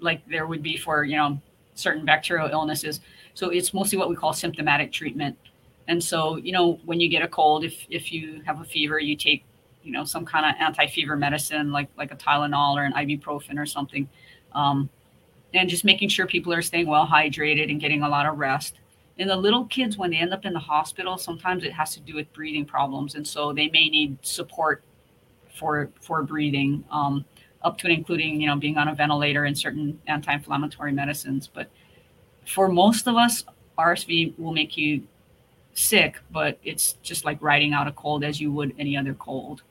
like 0.00 0.26
there 0.28 0.48
would 0.48 0.62
be 0.62 0.76
for 0.76 1.04
you 1.04 1.16
know 1.16 1.40
certain 1.74 2.04
bacterial 2.04 2.48
illnesses. 2.48 3.00
So 3.34 3.50
it's 3.50 3.72
mostly 3.72 3.96
what 3.96 4.10
we 4.10 4.16
call 4.16 4.32
symptomatic 4.32 4.90
treatment. 4.90 5.38
And 5.86 6.02
so 6.02 6.34
you 6.36 6.50
know 6.50 6.80
when 6.84 6.98
you 6.98 7.08
get 7.08 7.22
a 7.22 7.28
cold, 7.28 7.62
if 7.62 7.86
if 7.90 8.12
you 8.12 8.42
have 8.44 8.60
a 8.60 8.64
fever, 8.64 8.98
you 8.98 9.14
take 9.14 9.44
you 9.82 9.92
know 9.92 10.04
some 10.04 10.24
kind 10.24 10.46
of 10.46 10.54
anti-fever 10.60 11.16
medicine 11.16 11.72
like 11.72 11.88
like 11.96 12.12
a 12.12 12.16
Tylenol 12.16 12.76
or 12.76 12.84
an 12.84 12.92
ibuprofen 12.92 13.58
or 13.58 13.66
something, 13.66 14.08
um, 14.54 14.88
and 15.54 15.68
just 15.68 15.84
making 15.84 16.08
sure 16.08 16.26
people 16.26 16.52
are 16.52 16.62
staying 16.62 16.86
well 16.86 17.06
hydrated 17.06 17.70
and 17.70 17.80
getting 17.80 18.02
a 18.02 18.08
lot 18.08 18.26
of 18.26 18.38
rest. 18.38 18.76
And 19.18 19.28
the 19.28 19.36
little 19.36 19.66
kids, 19.66 19.98
when 19.98 20.10
they 20.10 20.16
end 20.16 20.32
up 20.32 20.44
in 20.44 20.52
the 20.52 20.58
hospital, 20.58 21.18
sometimes 21.18 21.64
it 21.64 21.72
has 21.72 21.94
to 21.94 22.00
do 22.00 22.14
with 22.14 22.32
breathing 22.32 22.64
problems, 22.64 23.14
and 23.14 23.26
so 23.26 23.52
they 23.52 23.68
may 23.68 23.88
need 23.88 24.16
support 24.22 24.82
for 25.54 25.90
for 26.00 26.22
breathing, 26.22 26.84
um, 26.90 27.24
up 27.62 27.78
to 27.78 27.86
and 27.86 27.96
including 27.96 28.40
you 28.40 28.46
know 28.46 28.56
being 28.56 28.78
on 28.78 28.88
a 28.88 28.94
ventilator 28.94 29.44
and 29.44 29.56
certain 29.56 30.00
anti-inflammatory 30.06 30.92
medicines. 30.92 31.48
But 31.52 31.70
for 32.46 32.68
most 32.68 33.06
of 33.06 33.16
us, 33.16 33.44
RSV 33.78 34.38
will 34.38 34.52
make 34.52 34.76
you 34.76 35.02
sick, 35.74 36.18
but 36.30 36.58
it's 36.64 36.94
just 37.02 37.24
like 37.24 37.38
riding 37.40 37.72
out 37.72 37.86
a 37.86 37.92
cold 37.92 38.24
as 38.24 38.40
you 38.40 38.52
would 38.52 38.74
any 38.78 38.96
other 38.96 39.14
cold. 39.14 39.62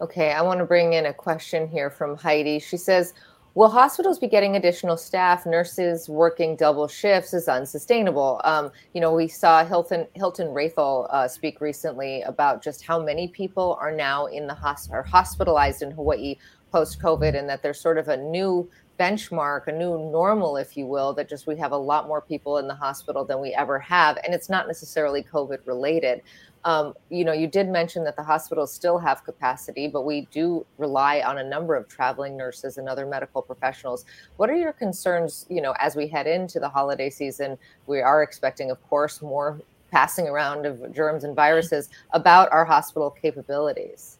Okay, 0.00 0.32
I 0.32 0.42
want 0.42 0.58
to 0.58 0.64
bring 0.64 0.94
in 0.94 1.06
a 1.06 1.14
question 1.14 1.68
here 1.68 1.88
from 1.88 2.16
Heidi. 2.16 2.58
She 2.58 2.76
says, 2.76 3.14
Will 3.54 3.68
hospitals 3.68 4.18
be 4.18 4.26
getting 4.26 4.56
additional 4.56 4.96
staff? 4.96 5.46
Nurses 5.46 6.08
working 6.08 6.56
double 6.56 6.88
shifts 6.88 7.32
is 7.32 7.46
unsustainable. 7.46 8.40
Um, 8.42 8.72
you 8.94 9.00
know, 9.00 9.14
we 9.14 9.28
saw 9.28 9.64
Hilton 9.64 10.08
Hilton 10.14 10.48
Raethel 10.48 11.06
uh, 11.10 11.28
speak 11.28 11.60
recently 11.60 12.22
about 12.22 12.60
just 12.60 12.84
how 12.84 13.00
many 13.00 13.28
people 13.28 13.78
are 13.80 13.92
now 13.92 14.26
in 14.26 14.48
the 14.48 14.54
hospital, 14.54 14.96
are 14.96 15.02
hospitalized 15.04 15.82
in 15.82 15.92
Hawaii 15.92 16.34
post 16.72 17.00
COVID, 17.00 17.38
and 17.38 17.48
that 17.48 17.62
there's 17.62 17.78
sort 17.78 17.96
of 17.96 18.08
a 18.08 18.16
new 18.16 18.68
benchmark, 18.98 19.68
a 19.68 19.72
new 19.72 19.98
normal, 20.10 20.56
if 20.56 20.76
you 20.76 20.86
will, 20.86 21.12
that 21.14 21.28
just 21.28 21.46
we 21.46 21.56
have 21.56 21.70
a 21.70 21.76
lot 21.76 22.08
more 22.08 22.20
people 22.20 22.58
in 22.58 22.66
the 22.66 22.74
hospital 22.74 23.24
than 23.24 23.40
we 23.40 23.54
ever 23.54 23.78
have, 23.78 24.18
and 24.24 24.34
it's 24.34 24.48
not 24.48 24.66
necessarily 24.66 25.22
COVID 25.22 25.64
related. 25.64 26.22
Um, 26.64 26.94
you 27.10 27.26
know, 27.26 27.32
you 27.32 27.46
did 27.46 27.68
mention 27.68 28.04
that 28.04 28.16
the 28.16 28.22
hospitals 28.22 28.72
still 28.72 28.98
have 28.98 29.22
capacity, 29.22 29.86
but 29.86 30.02
we 30.02 30.26
do 30.30 30.64
rely 30.78 31.20
on 31.20 31.38
a 31.38 31.44
number 31.44 31.74
of 31.74 31.88
traveling 31.88 32.38
nurses 32.38 32.78
and 32.78 32.88
other 32.88 33.04
medical 33.04 33.42
professionals. 33.42 34.06
What 34.38 34.48
are 34.48 34.56
your 34.56 34.72
concerns, 34.72 35.44
you 35.50 35.60
know, 35.60 35.74
as 35.78 35.94
we 35.94 36.08
head 36.08 36.26
into 36.26 36.58
the 36.60 36.68
holiday 36.68 37.10
season? 37.10 37.58
We 37.86 38.00
are 38.00 38.22
expecting, 38.22 38.70
of 38.70 38.82
course, 38.88 39.20
more 39.20 39.60
passing 39.90 40.26
around 40.26 40.64
of 40.64 40.92
germs 40.94 41.24
and 41.24 41.36
viruses 41.36 41.90
about 42.12 42.50
our 42.50 42.64
hospital 42.64 43.10
capabilities. 43.10 44.16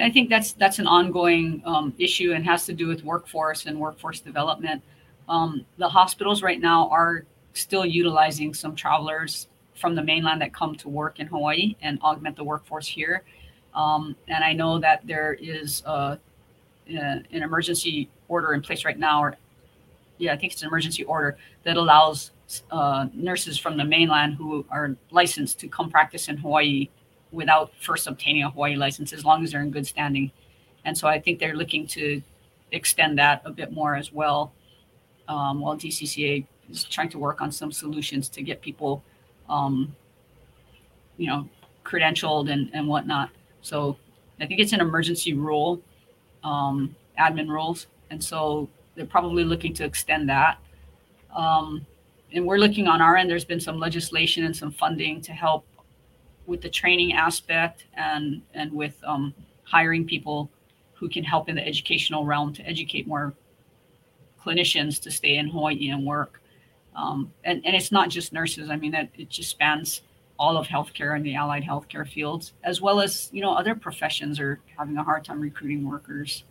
I 0.00 0.08
think 0.08 0.30
that's 0.30 0.52
that's 0.52 0.78
an 0.78 0.86
ongoing 0.86 1.62
um, 1.64 1.92
issue 1.98 2.32
and 2.32 2.44
has 2.46 2.64
to 2.66 2.72
do 2.72 2.86
with 2.86 3.02
workforce 3.04 3.66
and 3.66 3.78
workforce 3.78 4.20
development. 4.20 4.82
Um, 5.28 5.66
the 5.78 5.88
hospitals 5.88 6.42
right 6.44 6.60
now 6.60 6.88
are 6.90 7.24
still 7.54 7.84
utilizing 7.84 8.54
some 8.54 8.76
travelers 8.76 9.48
from 9.80 9.94
the 9.94 10.02
mainland 10.02 10.42
that 10.42 10.52
come 10.52 10.74
to 10.76 10.88
work 10.88 11.18
in 11.18 11.26
Hawaii 11.26 11.74
and 11.80 11.98
augment 12.02 12.36
the 12.36 12.44
workforce 12.44 12.86
here. 12.86 13.24
Um, 13.74 14.14
and 14.28 14.44
I 14.44 14.52
know 14.52 14.78
that 14.78 15.06
there 15.06 15.34
is 15.40 15.82
a, 15.86 16.18
a, 16.88 16.92
an 16.92 17.26
emergency 17.30 18.10
order 18.28 18.52
in 18.52 18.60
place 18.60 18.84
right 18.84 18.98
now, 18.98 19.22
or 19.22 19.36
yeah, 20.18 20.34
I 20.34 20.36
think 20.36 20.52
it's 20.52 20.62
an 20.62 20.68
emergency 20.68 21.04
order 21.04 21.38
that 21.64 21.76
allows 21.76 22.32
uh, 22.70 23.06
nurses 23.14 23.58
from 23.58 23.76
the 23.76 23.84
mainland 23.84 24.34
who 24.34 24.66
are 24.70 24.96
licensed 25.10 25.58
to 25.60 25.68
come 25.68 25.88
practice 25.88 26.28
in 26.28 26.36
Hawaii 26.36 26.88
without 27.32 27.72
first 27.80 28.06
obtaining 28.06 28.42
a 28.42 28.50
Hawaii 28.50 28.76
license, 28.76 29.12
as 29.12 29.24
long 29.24 29.42
as 29.44 29.52
they're 29.52 29.62
in 29.62 29.70
good 29.70 29.86
standing. 29.86 30.30
And 30.84 30.98
so 30.98 31.08
I 31.08 31.20
think 31.20 31.38
they're 31.38 31.56
looking 31.56 31.86
to 31.88 32.20
extend 32.72 33.18
that 33.18 33.40
a 33.44 33.50
bit 33.50 33.72
more 33.72 33.94
as 33.94 34.12
well. 34.12 34.52
Um, 35.28 35.60
while 35.60 35.76
DCCA 35.76 36.44
is 36.70 36.84
trying 36.84 37.08
to 37.10 37.18
work 37.18 37.40
on 37.40 37.52
some 37.52 37.70
solutions 37.70 38.28
to 38.30 38.42
get 38.42 38.60
people 38.60 39.04
um, 39.50 39.94
you 41.18 41.26
know, 41.26 41.46
credentialed 41.84 42.50
and, 42.50 42.70
and 42.72 42.88
whatnot. 42.88 43.30
So 43.60 43.96
I 44.40 44.46
think 44.46 44.60
it's 44.60 44.72
an 44.72 44.80
emergency 44.80 45.34
rule, 45.34 45.82
um, 46.42 46.96
admin 47.18 47.48
rules. 47.48 47.88
And 48.10 48.22
so 48.22 48.68
they're 48.94 49.04
probably 49.04 49.44
looking 49.44 49.74
to 49.74 49.84
extend 49.84 50.28
that. 50.30 50.58
Um, 51.34 51.84
and 52.32 52.46
we're 52.46 52.58
looking 52.58 52.86
on 52.86 53.02
our 53.02 53.16
end, 53.16 53.28
there's 53.28 53.44
been 53.44 53.60
some 53.60 53.78
legislation 53.78 54.44
and 54.44 54.56
some 54.56 54.70
funding 54.70 55.20
to 55.22 55.32
help 55.32 55.66
with 56.46 56.62
the 56.62 56.70
training 56.70 57.12
aspect 57.12 57.84
and, 57.94 58.40
and 58.54 58.72
with 58.72 58.94
um, 59.04 59.34
hiring 59.64 60.06
people 60.06 60.50
who 60.94 61.08
can 61.08 61.24
help 61.24 61.48
in 61.48 61.56
the 61.56 61.66
educational 61.66 62.24
realm 62.24 62.52
to 62.54 62.66
educate 62.66 63.06
more 63.06 63.34
clinicians 64.40 65.00
to 65.02 65.10
stay 65.10 65.36
in 65.36 65.48
Hawaii 65.48 65.90
and 65.90 66.06
work. 66.06 66.39
Um, 67.00 67.32
and, 67.44 67.64
and 67.64 67.74
it's 67.74 67.90
not 67.90 68.10
just 68.10 68.32
nurses. 68.32 68.68
I 68.68 68.76
mean, 68.76 68.94
it, 68.94 69.10
it 69.16 69.30
just 69.30 69.48
spans 69.48 70.02
all 70.38 70.56
of 70.56 70.66
healthcare 70.66 71.16
and 71.16 71.24
the 71.24 71.34
allied 71.34 71.62
healthcare 71.62 72.06
fields, 72.06 72.52
as 72.62 72.80
well 72.80 73.00
as, 73.00 73.30
you 73.32 73.40
know, 73.40 73.54
other 73.54 73.74
professions 73.74 74.38
are 74.38 74.60
having 74.76 74.96
a 74.96 75.04
hard 75.04 75.24
time 75.24 75.40
recruiting 75.40 75.88
workers. 75.88 76.44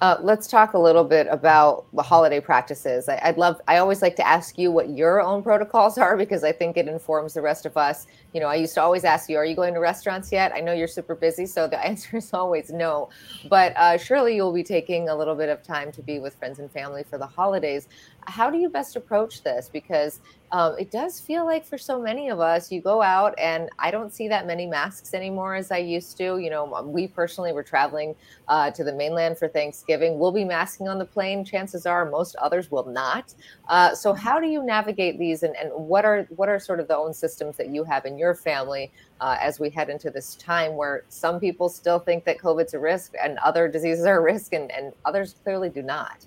Uh, 0.00 0.18
let's 0.20 0.46
talk 0.46 0.74
a 0.74 0.78
little 0.78 1.04
bit 1.04 1.26
about 1.30 1.86
the 1.94 2.02
holiday 2.02 2.40
practices. 2.40 3.08
I, 3.08 3.30
would 3.30 3.38
love, 3.38 3.60
I 3.68 3.78
always 3.78 4.02
like 4.02 4.16
to 4.16 4.26
ask 4.26 4.58
you 4.58 4.70
what 4.70 4.90
your 4.90 5.22
own 5.22 5.42
protocols 5.42 5.96
are 5.96 6.14
because 6.16 6.44
I 6.44 6.52
think 6.52 6.76
it 6.76 6.88
informs 6.88 7.32
the 7.32 7.40
rest 7.40 7.64
of 7.64 7.76
us. 7.76 8.06
You 8.34 8.40
know, 8.40 8.48
I 8.48 8.56
used 8.56 8.74
to 8.74 8.82
always 8.82 9.04
ask 9.04 9.30
you, 9.30 9.38
are 9.38 9.46
you 9.46 9.56
going 9.56 9.72
to 9.72 9.80
restaurants 9.80 10.30
yet? 10.30 10.52
I 10.54 10.60
know 10.60 10.74
you're 10.74 10.88
super 10.88 11.14
busy, 11.14 11.46
so 11.46 11.66
the 11.66 11.82
answer 11.86 12.18
is 12.18 12.34
always 12.34 12.70
no. 12.70 13.08
But 13.48 13.74
uh, 13.76 13.96
surely 13.96 14.34
you'll 14.36 14.52
be 14.52 14.64
taking 14.64 15.08
a 15.08 15.16
little 15.16 15.36
bit 15.36 15.48
of 15.48 15.62
time 15.62 15.90
to 15.92 16.02
be 16.02 16.18
with 16.18 16.34
friends 16.34 16.58
and 16.58 16.70
family 16.70 17.04
for 17.04 17.16
the 17.16 17.26
holidays. 17.26 17.88
How 18.26 18.50
do 18.50 18.58
you 18.58 18.68
best 18.68 18.96
approach 18.96 19.42
this? 19.42 19.70
Because 19.72 20.20
um, 20.54 20.76
it 20.78 20.92
does 20.92 21.18
feel 21.18 21.44
like 21.44 21.64
for 21.64 21.76
so 21.76 22.00
many 22.00 22.28
of 22.28 22.38
us, 22.38 22.70
you 22.70 22.80
go 22.80 23.02
out 23.02 23.34
and 23.38 23.70
I 23.80 23.90
don't 23.90 24.14
see 24.14 24.28
that 24.28 24.46
many 24.46 24.66
masks 24.66 25.12
anymore 25.12 25.56
as 25.56 25.72
I 25.72 25.78
used 25.78 26.16
to. 26.18 26.38
You 26.38 26.48
know, 26.48 26.80
we 26.84 27.08
personally 27.08 27.52
were 27.52 27.64
traveling 27.64 28.14
uh, 28.46 28.70
to 28.70 28.84
the 28.84 28.92
mainland 28.92 29.36
for 29.36 29.48
Thanksgiving. 29.48 30.16
We'll 30.16 30.30
be 30.30 30.44
masking 30.44 30.86
on 30.86 31.00
the 31.00 31.06
plane. 31.06 31.44
Chances 31.44 31.86
are 31.86 32.08
most 32.08 32.36
others 32.36 32.70
will 32.70 32.86
not. 32.86 33.34
Uh, 33.68 33.96
so 33.96 34.12
how 34.12 34.38
do 34.38 34.46
you 34.46 34.62
navigate 34.62 35.18
these 35.18 35.42
and, 35.42 35.56
and 35.56 35.72
what 35.72 36.04
are 36.04 36.28
what 36.36 36.48
are 36.48 36.60
sort 36.60 36.78
of 36.78 36.86
the 36.86 36.96
own 36.96 37.12
systems 37.12 37.56
that 37.56 37.70
you 37.70 37.82
have 37.82 38.04
in 38.04 38.16
your 38.16 38.36
family 38.36 38.92
uh, 39.20 39.36
as 39.40 39.58
we 39.58 39.70
head 39.70 39.90
into 39.90 40.08
this 40.08 40.36
time 40.36 40.76
where 40.76 41.04
some 41.08 41.40
people 41.40 41.68
still 41.68 41.98
think 41.98 42.24
that 42.26 42.38
COVID's 42.38 42.74
a 42.74 42.78
risk 42.78 43.14
and 43.20 43.38
other 43.38 43.66
diseases 43.66 44.04
are 44.04 44.18
a 44.18 44.22
risk 44.22 44.52
and, 44.52 44.70
and 44.70 44.92
others 45.04 45.34
clearly 45.42 45.68
do 45.68 45.82
not? 45.82 46.24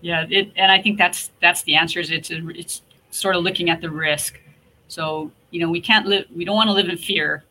Yeah, 0.00 0.26
it, 0.28 0.52
and 0.56 0.70
I 0.70 0.80
think 0.80 0.98
that's 0.98 1.30
that's 1.40 1.62
the 1.62 1.74
answer. 1.74 2.00
Is 2.00 2.10
it's 2.10 2.30
a, 2.30 2.48
it's 2.50 2.82
sort 3.10 3.36
of 3.36 3.42
looking 3.42 3.70
at 3.70 3.80
the 3.80 3.90
risk. 3.90 4.40
So, 4.88 5.30
you 5.50 5.60
know, 5.60 5.70
we 5.70 5.80
can't 5.80 6.06
live, 6.06 6.24
we 6.34 6.44
don't 6.44 6.56
want 6.56 6.68
to 6.68 6.72
live 6.72 6.88
in 6.88 6.96
fear, 6.96 7.44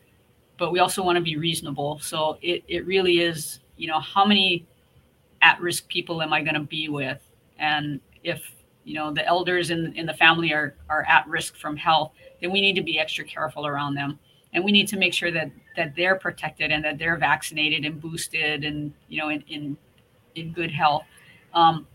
but 0.57 0.71
we 0.71 0.79
also 0.79 1.03
want 1.03 1.17
to 1.17 1.21
be 1.21 1.37
reasonable. 1.37 1.99
So 1.99 2.37
it, 2.41 2.63
it 2.67 2.85
really 2.85 3.19
is, 3.19 3.59
you 3.75 3.87
know, 3.87 3.99
how 3.99 4.25
many 4.25 4.65
at 5.41 5.59
risk 5.61 5.87
people 5.87 6.21
am 6.21 6.33
I 6.33 6.41
going 6.41 6.55
to 6.55 6.61
be 6.61 6.89
with? 6.89 7.21
And 7.59 7.99
if, 8.23 8.51
you 8.85 8.95
know, 8.95 9.13
the 9.13 9.25
elders 9.25 9.69
in, 9.69 9.93
in 9.95 10.07
the 10.07 10.13
family 10.13 10.51
are, 10.51 10.73
are 10.89 11.03
at 11.07 11.27
risk 11.27 11.55
from 11.55 11.77
health, 11.77 12.11
then 12.41 12.51
we 12.51 12.61
need 12.61 12.73
to 12.73 12.81
be 12.81 12.99
extra 12.99 13.23
careful 13.23 13.67
around 13.67 13.93
them 13.93 14.19
and 14.53 14.63
we 14.63 14.71
need 14.71 14.87
to 14.87 14.97
make 14.97 15.13
sure 15.13 15.31
that 15.31 15.51
that 15.75 15.95
they're 15.95 16.15
protected 16.15 16.71
and 16.71 16.83
that 16.83 16.97
they're 16.97 17.17
vaccinated 17.17 17.85
and 17.85 18.01
boosted 18.01 18.63
and 18.63 18.93
you 19.07 19.19
know 19.19 19.29
in 19.29 19.43
in, 19.47 19.77
in 20.35 20.51
good 20.51 20.71
health 20.71 21.03
um, 21.53 21.87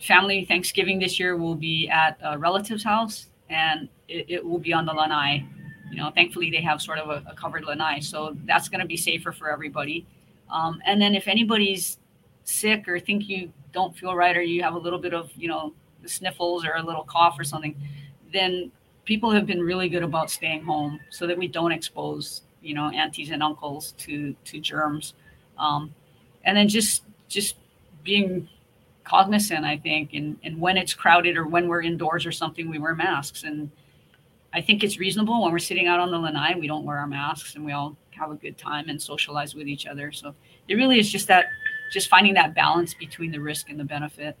family 0.00 0.44
thanksgiving 0.44 0.98
this 0.98 1.18
year 1.18 1.36
will 1.36 1.54
be 1.54 1.88
at 1.88 2.18
a 2.22 2.38
relative's 2.38 2.84
house 2.84 3.26
and 3.50 3.88
it, 4.08 4.26
it 4.28 4.44
will 4.44 4.58
be 4.58 4.72
on 4.72 4.86
the 4.86 4.92
lanai. 4.92 5.44
You 5.90 5.96
know 5.96 6.10
thankfully 6.10 6.50
they 6.50 6.60
have 6.60 6.82
sort 6.82 6.98
of 6.98 7.08
a, 7.08 7.30
a 7.30 7.34
covered 7.34 7.64
lanai 7.64 8.00
so 8.00 8.36
that's 8.44 8.68
going 8.68 8.80
to 8.80 8.86
be 8.86 8.96
safer 8.96 9.32
for 9.32 9.50
everybody. 9.50 10.06
Um, 10.50 10.80
and 10.86 11.00
then 11.00 11.14
if 11.14 11.28
anybody's 11.28 11.98
sick 12.44 12.88
or 12.88 12.98
think 12.98 13.28
you 13.28 13.52
don't 13.72 13.96
feel 13.96 14.14
right 14.14 14.36
or 14.36 14.42
you 14.42 14.62
have 14.62 14.74
a 14.74 14.78
little 14.78 14.98
bit 14.98 15.14
of 15.14 15.30
you 15.36 15.48
know 15.48 15.72
sniffles 16.06 16.64
or 16.64 16.74
a 16.76 16.82
little 16.82 17.04
cough 17.04 17.38
or 17.38 17.44
something 17.44 17.76
then 18.32 18.70
people 19.04 19.30
have 19.30 19.46
been 19.46 19.60
really 19.60 19.88
good 19.88 20.02
about 20.02 20.30
staying 20.30 20.62
home 20.62 21.00
so 21.10 21.26
that 21.26 21.36
we 21.36 21.48
don't 21.48 21.72
expose 21.72 22.42
you 22.62 22.74
know 22.74 22.90
aunties 22.90 23.30
and 23.30 23.42
uncles 23.42 23.92
to 23.92 24.34
to 24.44 24.60
germs. 24.60 25.14
Um, 25.58 25.94
and 26.44 26.56
then 26.56 26.68
just 26.68 27.02
just 27.28 27.56
being 28.04 28.48
cognizant 29.08 29.64
i 29.64 29.76
think 29.76 30.12
and 30.12 30.36
and 30.42 30.60
when 30.60 30.76
it's 30.76 30.92
crowded 30.92 31.36
or 31.36 31.46
when 31.46 31.68
we're 31.68 31.82
indoors 31.82 32.26
or 32.26 32.32
something 32.32 32.68
we 32.68 32.78
wear 32.78 32.94
masks. 32.94 33.44
And 33.44 33.70
i 34.52 34.60
think 34.60 34.84
it's 34.84 34.98
reasonable 34.98 35.42
when 35.42 35.52
we're 35.52 35.58
sitting 35.58 35.86
out 35.86 36.00
on 36.00 36.10
the 36.10 36.18
lanai 36.18 36.54
we 36.58 36.66
don't 36.66 36.84
wear 36.84 36.98
our 36.98 37.06
masks 37.06 37.54
and 37.54 37.64
we 37.64 37.72
all 37.72 37.96
have 38.18 38.30
a 38.30 38.34
good 38.34 38.58
time 38.58 38.88
and 38.88 39.00
socialize 39.00 39.54
with 39.54 39.68
each 39.68 39.86
other. 39.86 40.12
So 40.12 40.34
it 40.66 40.74
really 40.74 40.98
is 40.98 41.10
just 41.10 41.28
that 41.28 41.46
just 41.92 42.08
finding 42.08 42.34
that 42.34 42.54
balance 42.54 42.92
between 42.92 43.30
the 43.30 43.40
risk 43.40 43.70
and 43.70 43.80
the 43.80 43.84
benefit 43.84 44.36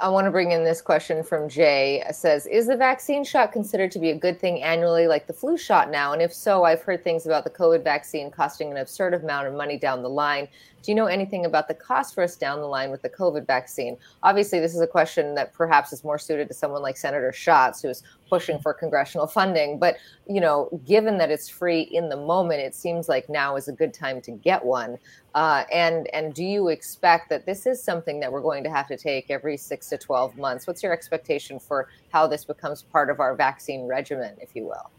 I 0.00 0.08
want 0.08 0.24
to 0.24 0.30
bring 0.30 0.52
in 0.52 0.64
this 0.64 0.80
question 0.80 1.22
from 1.22 1.48
Jay. 1.48 2.02
It 2.08 2.14
says, 2.14 2.46
Is 2.46 2.66
the 2.66 2.76
vaccine 2.76 3.22
shot 3.22 3.52
considered 3.52 3.90
to 3.92 3.98
be 3.98 4.10
a 4.10 4.16
good 4.16 4.40
thing 4.40 4.62
annually 4.62 5.06
like 5.06 5.26
the 5.26 5.32
flu 5.32 5.58
shot 5.58 5.90
now? 5.90 6.12
And 6.14 6.22
if 6.22 6.32
so, 6.32 6.64
I've 6.64 6.82
heard 6.82 7.04
things 7.04 7.26
about 7.26 7.44
the 7.44 7.50
COVID 7.50 7.84
vaccine 7.84 8.30
costing 8.30 8.70
an 8.70 8.78
absurd 8.78 9.12
amount 9.12 9.48
of 9.48 9.54
money 9.54 9.78
down 9.78 10.02
the 10.02 10.08
line. 10.08 10.48
Do 10.82 10.90
you 10.90 10.94
know 10.94 11.06
anything 11.06 11.44
about 11.44 11.68
the 11.68 11.74
cost 11.74 12.14
for 12.14 12.22
us 12.22 12.36
down 12.36 12.60
the 12.60 12.66
line 12.66 12.90
with 12.90 13.02
the 13.02 13.10
COVID 13.10 13.46
vaccine? 13.46 13.98
Obviously, 14.22 14.60
this 14.60 14.74
is 14.74 14.80
a 14.80 14.86
question 14.86 15.34
that 15.34 15.52
perhaps 15.52 15.92
is 15.92 16.02
more 16.02 16.18
suited 16.18 16.48
to 16.48 16.54
someone 16.54 16.80
like 16.80 16.96
Senator 16.96 17.32
Schatz, 17.32 17.82
who's 17.82 18.02
pushing 18.30 18.58
for 18.58 18.72
congressional 18.72 19.26
funding. 19.26 19.78
But 19.78 19.96
you 20.26 20.40
know, 20.40 20.70
given 20.86 21.18
that 21.18 21.30
it's 21.30 21.48
free 21.48 21.82
in 21.82 22.08
the 22.08 22.16
moment, 22.16 22.60
it 22.60 22.74
seems 22.74 23.08
like 23.08 23.28
now 23.28 23.56
is 23.56 23.68
a 23.68 23.72
good 23.72 23.92
time 23.92 24.22
to 24.22 24.30
get 24.30 24.64
one. 24.64 24.96
Uh, 25.34 25.64
and 25.72 26.08
and 26.14 26.32
do 26.32 26.44
you 26.44 26.68
expect 26.68 27.28
that 27.28 27.44
this 27.44 27.66
is 27.66 27.82
something 27.82 28.20
that 28.20 28.32
we're 28.32 28.40
going 28.40 28.64
to 28.64 28.70
have 28.70 28.86
to 28.88 28.96
take 28.96 29.30
every 29.30 29.56
six 29.56 29.88
to 29.90 29.98
twelve 29.98 30.36
months? 30.38 30.66
What's 30.66 30.82
your 30.82 30.92
expectation 30.92 31.58
for 31.58 31.88
how 32.08 32.26
this 32.26 32.44
becomes 32.44 32.82
part 32.82 33.10
of 33.10 33.20
our 33.20 33.34
vaccine 33.34 33.86
regimen, 33.86 34.36
if 34.40 34.54
you 34.54 34.64
will? 34.64 34.90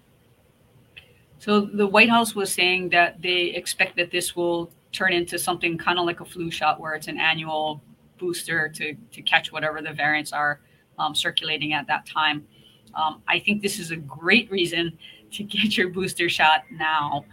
So 1.40 1.62
the 1.62 1.88
White 1.88 2.10
House 2.10 2.36
was 2.36 2.54
saying 2.54 2.90
that 2.90 3.20
they 3.20 3.46
expect 3.46 3.96
that 3.98 4.12
this 4.12 4.36
will 4.36 4.72
turn 4.92 5.14
into 5.14 5.40
something 5.40 5.76
kind 5.78 5.98
of 5.98 6.06
like 6.06 6.20
a 6.20 6.26
flu 6.26 6.52
shot 6.52 6.80
where 6.80 6.94
it's 6.94 7.08
an 7.08 7.18
annual 7.18 7.82
booster 8.20 8.70
to, 8.70 8.94
to 9.12 9.22
catch 9.24 9.52
whatever 9.52 9.82
the 9.82 9.92
variants 9.92 10.32
are 10.32 10.60
um, 11.00 11.16
circulating 11.16 11.74
at 11.74 11.88
that 11.88 12.06
time. 12.06 12.46
Um, 12.96 13.22
I 13.28 13.40
think 13.40 13.62
this 13.62 13.80
is 13.80 13.92
a 13.92 13.96
great 13.96 14.50
reason 14.52 14.98
to 15.32 15.44
get 15.44 15.78
your 15.78 15.90
booster 15.90 16.30
shot 16.30 16.64
now. 16.72 17.26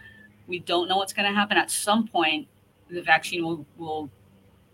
We 0.46 0.60
don't 0.60 0.88
know 0.88 0.96
what's 0.96 1.12
going 1.12 1.28
to 1.28 1.34
happen. 1.34 1.56
At 1.56 1.70
some 1.70 2.06
point, 2.08 2.48
the 2.90 3.02
vaccine 3.02 3.44
will, 3.44 3.66
will 3.76 4.10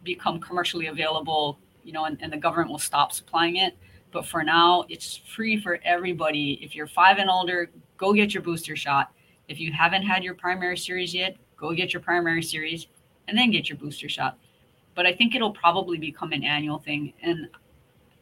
become 0.05 0.41
commercially 0.41 0.87
available, 0.87 1.59
you 1.83 1.93
know, 1.93 2.05
and, 2.05 2.19
and 2.21 2.33
the 2.33 2.37
government 2.37 2.71
will 2.71 2.79
stop 2.79 3.13
supplying 3.13 3.57
it. 3.57 3.77
But 4.13 4.27
for 4.27 4.45
now, 4.45 4.85
it's 4.89 5.17
free 5.35 5.61
for 5.61 5.81
everybody. 5.85 6.61
If 6.63 6.77
you're 6.77 6.87
five 6.87 7.19
and 7.19 7.29
older, 7.29 7.71
go 7.97 8.13
get 8.13 8.33
your 8.33 8.43
booster 8.43 8.77
shot. 8.77 9.11
If 9.49 9.59
you 9.59 9.73
haven't 9.73 10.03
had 10.03 10.23
your 10.23 10.35
primary 10.35 10.77
series 10.77 11.13
yet, 11.13 11.37
go 11.57 11.75
get 11.75 11.93
your 11.93 12.01
primary 12.01 12.43
series 12.43 12.87
and 13.27 13.37
then 13.37 13.51
get 13.51 13.69
your 13.69 13.79
booster 13.79 14.09
shot. 14.09 14.39
But 14.95 15.07
I 15.07 15.13
think 15.13 15.35
it'll 15.35 15.53
probably 15.53 15.99
become 15.99 16.33
an 16.33 16.45
annual 16.45 16.79
thing. 16.79 17.13
And, 17.23 17.49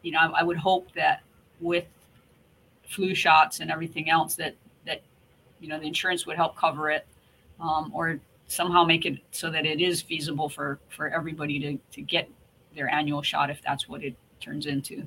you 0.01 0.11
know, 0.11 0.19
I, 0.19 0.39
I 0.39 0.43
would 0.43 0.57
hope 0.57 0.91
that 0.93 1.21
with 1.59 1.85
flu 2.87 3.15
shots 3.15 3.59
and 3.59 3.71
everything 3.71 4.09
else 4.09 4.35
that, 4.35 4.55
that, 4.85 5.01
you 5.59 5.67
know, 5.67 5.79
the 5.79 5.87
insurance 5.87 6.25
would 6.25 6.35
help 6.35 6.55
cover 6.55 6.89
it 6.89 7.05
um, 7.59 7.91
or 7.93 8.19
somehow 8.47 8.83
make 8.83 9.05
it 9.05 9.19
so 9.31 9.49
that 9.49 9.65
it 9.65 9.81
is 9.81 10.01
feasible 10.01 10.49
for, 10.49 10.79
for 10.89 11.09
everybody 11.09 11.59
to, 11.59 11.77
to 11.91 12.01
get 12.01 12.29
their 12.75 12.89
annual 12.89 13.21
shot 13.21 13.49
if 13.49 13.61
that's 13.61 13.87
what 13.87 14.03
it 14.03 14.15
turns 14.39 14.65
into 14.65 15.03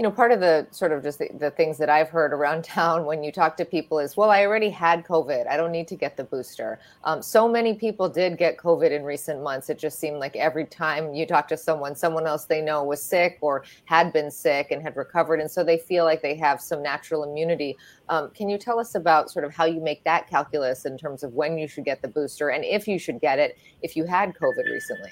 you 0.00 0.04
know, 0.04 0.10
part 0.10 0.32
of 0.32 0.40
the 0.40 0.66
sort 0.70 0.92
of 0.92 1.02
just 1.02 1.18
the, 1.18 1.28
the, 1.34 1.50
things 1.50 1.76
that 1.76 1.90
I've 1.90 2.08
heard 2.08 2.32
around 2.32 2.64
town 2.78 3.04
when 3.04 3.22
you 3.22 3.30
talk 3.30 3.54
to 3.58 3.66
people 3.66 3.98
is, 3.98 4.16
well, 4.16 4.30
I 4.30 4.46
already 4.46 4.70
had 4.70 5.04
COVID. 5.04 5.46
I 5.46 5.58
don't 5.58 5.70
need 5.70 5.88
to 5.88 5.94
get 5.94 6.16
the 6.16 6.24
booster. 6.24 6.78
Um, 7.04 7.20
so 7.20 7.46
many 7.46 7.74
people 7.74 8.08
did 8.08 8.38
get 8.38 8.56
COVID 8.56 8.92
in 8.92 9.04
recent 9.04 9.42
months. 9.42 9.68
It 9.68 9.78
just 9.78 9.98
seemed 9.98 10.16
like 10.16 10.34
every 10.36 10.64
time 10.64 11.12
you 11.12 11.26
talk 11.26 11.46
to 11.48 11.56
someone, 11.58 11.94
someone 11.94 12.26
else 12.26 12.46
they 12.46 12.62
know 12.62 12.82
was 12.82 13.02
sick 13.02 13.36
or 13.42 13.62
had 13.84 14.10
been 14.10 14.30
sick 14.30 14.70
and 14.70 14.80
had 14.80 14.96
recovered. 14.96 15.38
And 15.38 15.50
so 15.50 15.62
they 15.62 15.76
feel 15.76 16.06
like 16.06 16.22
they 16.22 16.34
have 16.36 16.62
some 16.62 16.82
natural 16.82 17.22
immunity. 17.22 17.76
Um, 18.08 18.30
can 18.30 18.48
you 18.48 18.56
tell 18.56 18.80
us 18.80 18.94
about 18.94 19.30
sort 19.30 19.44
of 19.44 19.52
how 19.52 19.66
you 19.66 19.82
make 19.82 20.02
that 20.04 20.30
calculus 20.30 20.86
in 20.86 20.96
terms 20.96 21.22
of 21.22 21.34
when 21.34 21.58
you 21.58 21.68
should 21.68 21.84
get 21.84 22.00
the 22.00 22.08
booster 22.08 22.48
and 22.48 22.64
if 22.64 22.88
you 22.88 22.98
should 22.98 23.20
get 23.20 23.38
it 23.38 23.58
if 23.82 23.96
you 23.96 24.04
had 24.04 24.32
COVID 24.32 24.64
recently? 24.64 25.10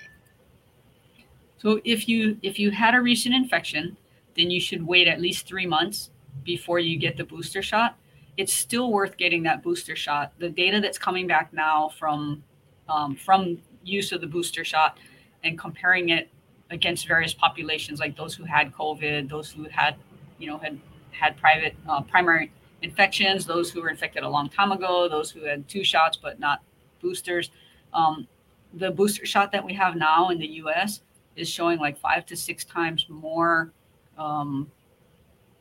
So 1.59 1.79
if 1.85 2.09
you 2.09 2.39
if 2.43 2.59
you 2.59 2.71
had 2.71 2.95
a 2.95 3.03
recent 3.03 3.35
infection, 3.35 3.95
then 4.39 4.51
you 4.51 4.61
should 4.61 4.87
wait 4.87 5.09
at 5.09 5.21
least 5.21 5.47
three 5.47 5.67
months 5.67 6.11
before 6.45 6.79
you 6.79 6.97
get 6.97 7.17
the 7.17 7.25
booster 7.25 7.61
shot. 7.61 7.99
It's 8.37 8.55
still 8.55 8.93
worth 8.93 9.17
getting 9.17 9.43
that 9.43 9.65
booster 9.65 9.97
shot. 9.97 10.33
The 10.39 10.49
data 10.49 10.81
that's 10.81 10.97
coming 10.97 11.27
back 11.27 11.53
now 11.53 11.91
from 11.99 12.45
um, 12.89 13.17
from 13.17 13.59
use 13.85 14.13
of 14.13 14.21
the 14.21 14.27
booster 14.27 14.65
shot 14.65 14.97
and 15.45 15.59
comparing 15.59 16.11
it 16.11 16.31
against 16.71 17.07
various 17.07 17.35
populations, 17.35 17.99
like 17.99 18.17
those 18.17 18.35
who 18.35 18.45
had 18.45 18.73
COVID, 18.73 19.29
those 19.29 19.51
who 19.51 19.65
had, 19.65 19.97
you 20.39 20.49
know, 20.49 20.59
had 20.59 20.79
had 21.11 21.37
private 21.37 21.75
uh, 21.89 22.01
primary 22.03 22.53
infections, 22.83 23.45
those 23.45 23.73
who 23.73 23.83
were 23.83 23.91
infected 23.91 24.23
a 24.23 24.29
long 24.29 24.49
time 24.49 24.71
ago, 24.71 25.09
those 25.09 25.31
who 25.31 25.43
had 25.43 25.69
two 25.69 25.83
shots 25.83 26.17
but 26.17 26.39
not 26.39 26.63
boosters. 27.03 27.51
Um, 27.93 28.29
the 28.75 28.91
booster 28.91 29.27
shot 29.27 29.51
that 29.51 29.65
we 29.65 29.73
have 29.75 29.97
now 29.97 30.29
in 30.29 30.39
the 30.39 30.47
U.S. 30.63 31.01
is 31.35 31.49
showing 31.49 31.81
like 31.81 31.99
five 31.99 32.25
to 32.27 32.37
six 32.37 32.65
times 32.65 33.07
more 33.09 33.73
um, 34.19 34.71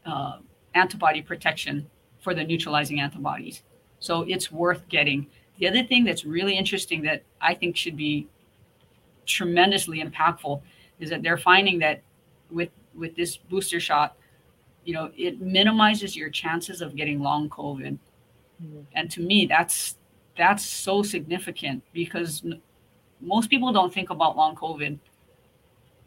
uh, 0.06 0.40
antibody 0.74 1.22
protection 1.22 1.90
for 2.20 2.34
the 2.34 2.44
neutralizing 2.44 3.00
antibodies. 3.00 3.64
So 4.00 4.24
it's 4.24 4.52
worth 4.52 4.88
getting. 4.90 5.28
The 5.60 5.68
other 5.68 5.84
thing 5.84 6.04
that's 6.04 6.26
really 6.26 6.58
interesting 6.58 7.02
that 7.04 7.24
I 7.42 7.54
think 7.54 7.76
should 7.76 7.98
be 7.98 8.28
tremendously 9.26 10.02
impactful 10.02 10.62
is 11.00 11.10
that 11.10 11.22
they're 11.22 11.38
finding 11.38 11.80
that 11.80 12.02
with 12.50 12.70
with 12.96 13.16
this 13.16 13.38
booster 13.38 13.80
shot, 13.80 14.18
you 14.84 14.94
know, 14.94 15.12
it 15.16 15.40
minimizes 15.40 16.16
your 16.16 16.30
chances 16.30 16.82
of 16.82 16.96
getting 16.96 17.20
long 17.20 17.50
COVID. 17.50 17.98
Mm-hmm. 18.64 18.80
And 18.94 19.12
to 19.12 19.22
me, 19.22 19.46
that's 19.46 19.98
that's 20.38 20.66
so 20.66 21.04
significant 21.04 21.84
because 21.94 22.44
most 23.20 23.50
people 23.50 23.72
don't 23.72 23.94
think 23.94 24.10
about 24.10 24.38
long 24.38 24.56
COVID 24.56 24.98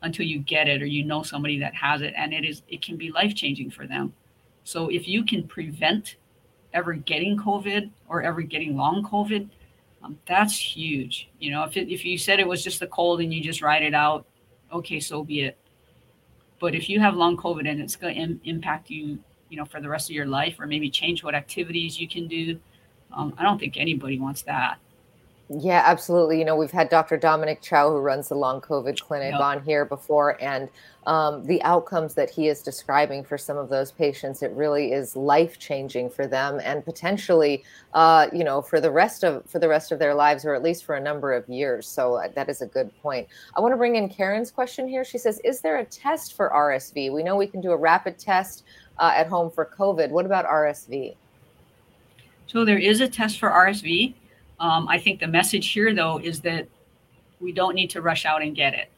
until 0.02 0.26
you 0.26 0.38
get 0.38 0.68
it 0.68 0.82
or 0.82 0.86
you 0.86 1.04
know 1.04 1.22
somebody 1.22 1.58
that 1.58 1.74
has 1.74 2.00
it 2.00 2.14
and 2.16 2.32
it 2.32 2.44
is 2.44 2.62
it 2.68 2.82
can 2.82 2.96
be 2.96 3.10
life 3.10 3.34
changing 3.34 3.70
for 3.70 3.86
them. 3.86 4.12
So 4.64 4.88
if 4.88 5.08
you 5.08 5.24
can 5.24 5.46
prevent 5.46 6.16
ever 6.72 6.94
getting 6.94 7.36
covid 7.36 7.90
or 8.08 8.22
ever 8.22 8.42
getting 8.42 8.76
long 8.76 9.02
covid 9.02 9.48
um, 10.02 10.18
that's 10.26 10.56
huge. 10.56 11.28
You 11.38 11.50
know 11.50 11.64
if, 11.64 11.76
it, 11.76 11.92
if 11.92 12.04
you 12.04 12.16
said 12.16 12.40
it 12.40 12.46
was 12.46 12.64
just 12.64 12.82
a 12.82 12.86
cold 12.86 13.20
and 13.20 13.32
you 13.32 13.42
just 13.42 13.62
ride 13.62 13.82
it 13.82 13.94
out 13.94 14.26
okay 14.72 15.00
so 15.00 15.24
be 15.24 15.42
it. 15.42 15.58
But 16.58 16.74
if 16.74 16.88
you 16.88 17.00
have 17.00 17.14
long 17.14 17.36
covid 17.36 17.68
and 17.68 17.80
it's 17.80 17.96
going 17.96 18.14
to 18.14 18.20
Im- 18.20 18.40
impact 18.44 18.90
you 18.90 19.18
you 19.50 19.56
know 19.56 19.64
for 19.64 19.80
the 19.80 19.88
rest 19.88 20.08
of 20.08 20.14
your 20.14 20.26
life 20.26 20.58
or 20.58 20.66
maybe 20.66 20.88
change 20.88 21.22
what 21.22 21.34
activities 21.34 22.00
you 22.00 22.08
can 22.08 22.26
do 22.26 22.58
um, 23.12 23.34
i 23.36 23.42
don't 23.42 23.58
think 23.58 23.76
anybody 23.76 24.18
wants 24.18 24.42
that 24.42 24.78
yeah, 25.58 25.82
absolutely. 25.84 26.38
You 26.38 26.44
know, 26.44 26.54
we've 26.54 26.70
had 26.70 26.88
Dr. 26.90 27.16
Dominic 27.16 27.60
Chow, 27.60 27.90
who 27.90 27.98
runs 27.98 28.28
the 28.28 28.36
long 28.36 28.60
COVID 28.60 29.00
clinic, 29.00 29.34
on 29.34 29.60
here 29.64 29.84
before, 29.84 30.40
and 30.40 30.68
um, 31.08 31.44
the 31.44 31.60
outcomes 31.64 32.14
that 32.14 32.30
he 32.30 32.46
is 32.46 32.62
describing 32.62 33.24
for 33.24 33.36
some 33.36 33.56
of 33.56 33.68
those 33.68 33.90
patients, 33.90 34.44
it 34.44 34.52
really 34.52 34.92
is 34.92 35.16
life 35.16 35.58
changing 35.58 36.08
for 36.08 36.28
them, 36.28 36.60
and 36.62 36.84
potentially, 36.84 37.64
uh, 37.94 38.28
you 38.32 38.44
know, 38.44 38.62
for 38.62 38.80
the 38.80 38.92
rest 38.92 39.24
of 39.24 39.44
for 39.50 39.58
the 39.58 39.66
rest 39.66 39.90
of 39.90 39.98
their 39.98 40.14
lives, 40.14 40.44
or 40.44 40.54
at 40.54 40.62
least 40.62 40.84
for 40.84 40.94
a 40.94 41.00
number 41.00 41.32
of 41.32 41.48
years. 41.48 41.88
So 41.88 42.14
uh, 42.14 42.28
that 42.36 42.48
is 42.48 42.62
a 42.62 42.66
good 42.66 42.96
point. 43.02 43.26
I 43.56 43.60
want 43.60 43.72
to 43.72 43.76
bring 43.76 43.96
in 43.96 44.08
Karen's 44.08 44.52
question 44.52 44.86
here. 44.86 45.04
She 45.04 45.18
says, 45.18 45.40
"Is 45.42 45.60
there 45.62 45.78
a 45.78 45.84
test 45.84 46.34
for 46.34 46.50
RSV? 46.50 47.12
We 47.12 47.24
know 47.24 47.34
we 47.34 47.48
can 47.48 47.60
do 47.60 47.72
a 47.72 47.76
rapid 47.76 48.20
test 48.20 48.62
uh, 48.98 49.12
at 49.16 49.26
home 49.26 49.50
for 49.50 49.66
COVID. 49.76 50.10
What 50.10 50.26
about 50.26 50.46
RSV?" 50.46 51.16
So 52.46 52.64
there 52.64 52.78
is 52.78 53.00
a 53.00 53.08
test 53.08 53.40
for 53.40 53.50
RSV. 53.50 54.14
Um, 54.60 54.86
I 54.88 54.98
think 54.98 55.20
the 55.20 55.26
message 55.26 55.72
here, 55.72 55.94
though, 55.94 56.18
is 56.18 56.40
that 56.42 56.68
we 57.40 57.50
don't 57.52 57.74
need 57.74 57.90
to 57.90 58.02
rush 58.02 58.24
out 58.24 58.42
and 58.42 58.54
get 58.54 58.74
it. 58.74 58.90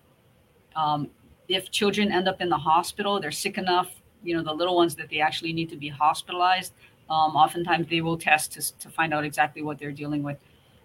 Um, 0.76 1.08
if 1.48 1.70
children 1.70 2.12
end 2.12 2.28
up 2.28 2.40
in 2.40 2.48
the 2.48 2.58
hospital, 2.58 3.20
they're 3.20 3.30
sick 3.30 3.56
enough, 3.56 4.02
you 4.22 4.36
know 4.36 4.42
the 4.42 4.52
little 4.52 4.76
ones 4.76 4.94
that 4.96 5.08
they 5.10 5.20
actually 5.20 5.52
need 5.52 5.68
to 5.70 5.76
be 5.76 5.88
hospitalized 5.88 6.72
um, 7.10 7.36
oftentimes 7.36 7.86
they 7.88 8.00
will 8.00 8.16
test 8.16 8.52
to, 8.52 8.78
to 8.78 8.88
find 8.88 9.12
out 9.12 9.24
exactly 9.24 9.62
what 9.62 9.78
they're 9.78 9.92
dealing 9.92 10.22
with 10.22 10.38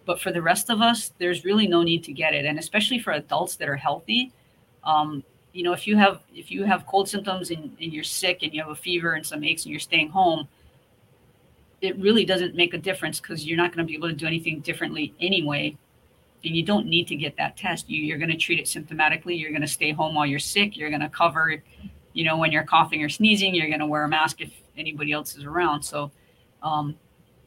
but 0.04 0.20
for 0.20 0.32
the 0.32 0.42
rest 0.42 0.70
of 0.70 0.80
us 0.80 1.12
there's 1.18 1.44
really 1.44 1.66
no 1.66 1.82
need 1.82 2.02
to 2.04 2.12
get 2.12 2.34
it 2.34 2.44
and 2.44 2.58
especially 2.58 2.98
for 2.98 3.12
adults 3.12 3.56
that 3.56 3.68
are 3.68 3.76
healthy 3.76 4.32
um, 4.84 5.22
you 5.52 5.62
know 5.62 5.72
if 5.72 5.86
you 5.86 5.96
have 5.96 6.20
if 6.34 6.50
you 6.50 6.64
have 6.64 6.86
cold 6.86 7.08
symptoms 7.08 7.50
and, 7.50 7.76
and 7.80 7.92
you're 7.92 8.04
sick 8.04 8.42
and 8.42 8.52
you 8.52 8.60
have 8.60 8.70
a 8.70 8.76
fever 8.76 9.12
and 9.12 9.24
some 9.24 9.44
aches 9.44 9.64
and 9.64 9.70
you're 9.70 9.80
staying 9.80 10.08
home 10.08 10.48
it 11.80 11.96
really 11.98 12.24
doesn't 12.24 12.54
make 12.54 12.74
a 12.74 12.78
difference 12.78 13.20
because 13.20 13.46
you're 13.46 13.56
not 13.56 13.72
going 13.72 13.86
to 13.86 13.88
be 13.88 13.94
able 13.94 14.08
to 14.08 14.14
do 14.14 14.26
anything 14.26 14.60
differently 14.60 15.14
anyway. 15.20 15.76
And 16.44 16.54
you 16.54 16.64
don't 16.64 16.86
need 16.86 17.08
to 17.08 17.16
get 17.16 17.36
that 17.36 17.56
test. 17.56 17.90
You, 17.90 18.02
you're 18.02 18.18
going 18.18 18.30
to 18.30 18.36
treat 18.36 18.60
it 18.60 18.66
symptomatically. 18.66 19.38
You're 19.38 19.50
going 19.50 19.62
to 19.62 19.68
stay 19.68 19.92
home 19.92 20.14
while 20.14 20.26
you're 20.26 20.38
sick. 20.38 20.76
You're 20.76 20.90
going 20.90 21.00
to 21.00 21.08
cover 21.08 21.62
you 22.18 22.24
know 22.24 22.36
when 22.36 22.50
you're 22.50 22.64
coughing 22.64 23.02
or 23.04 23.08
sneezing 23.08 23.54
you're 23.54 23.68
going 23.68 23.78
to 23.78 23.86
wear 23.86 24.02
a 24.02 24.08
mask 24.08 24.40
if 24.40 24.50
anybody 24.76 25.12
else 25.12 25.36
is 25.36 25.44
around. 25.44 25.82
So 25.82 26.10
um, 26.62 26.96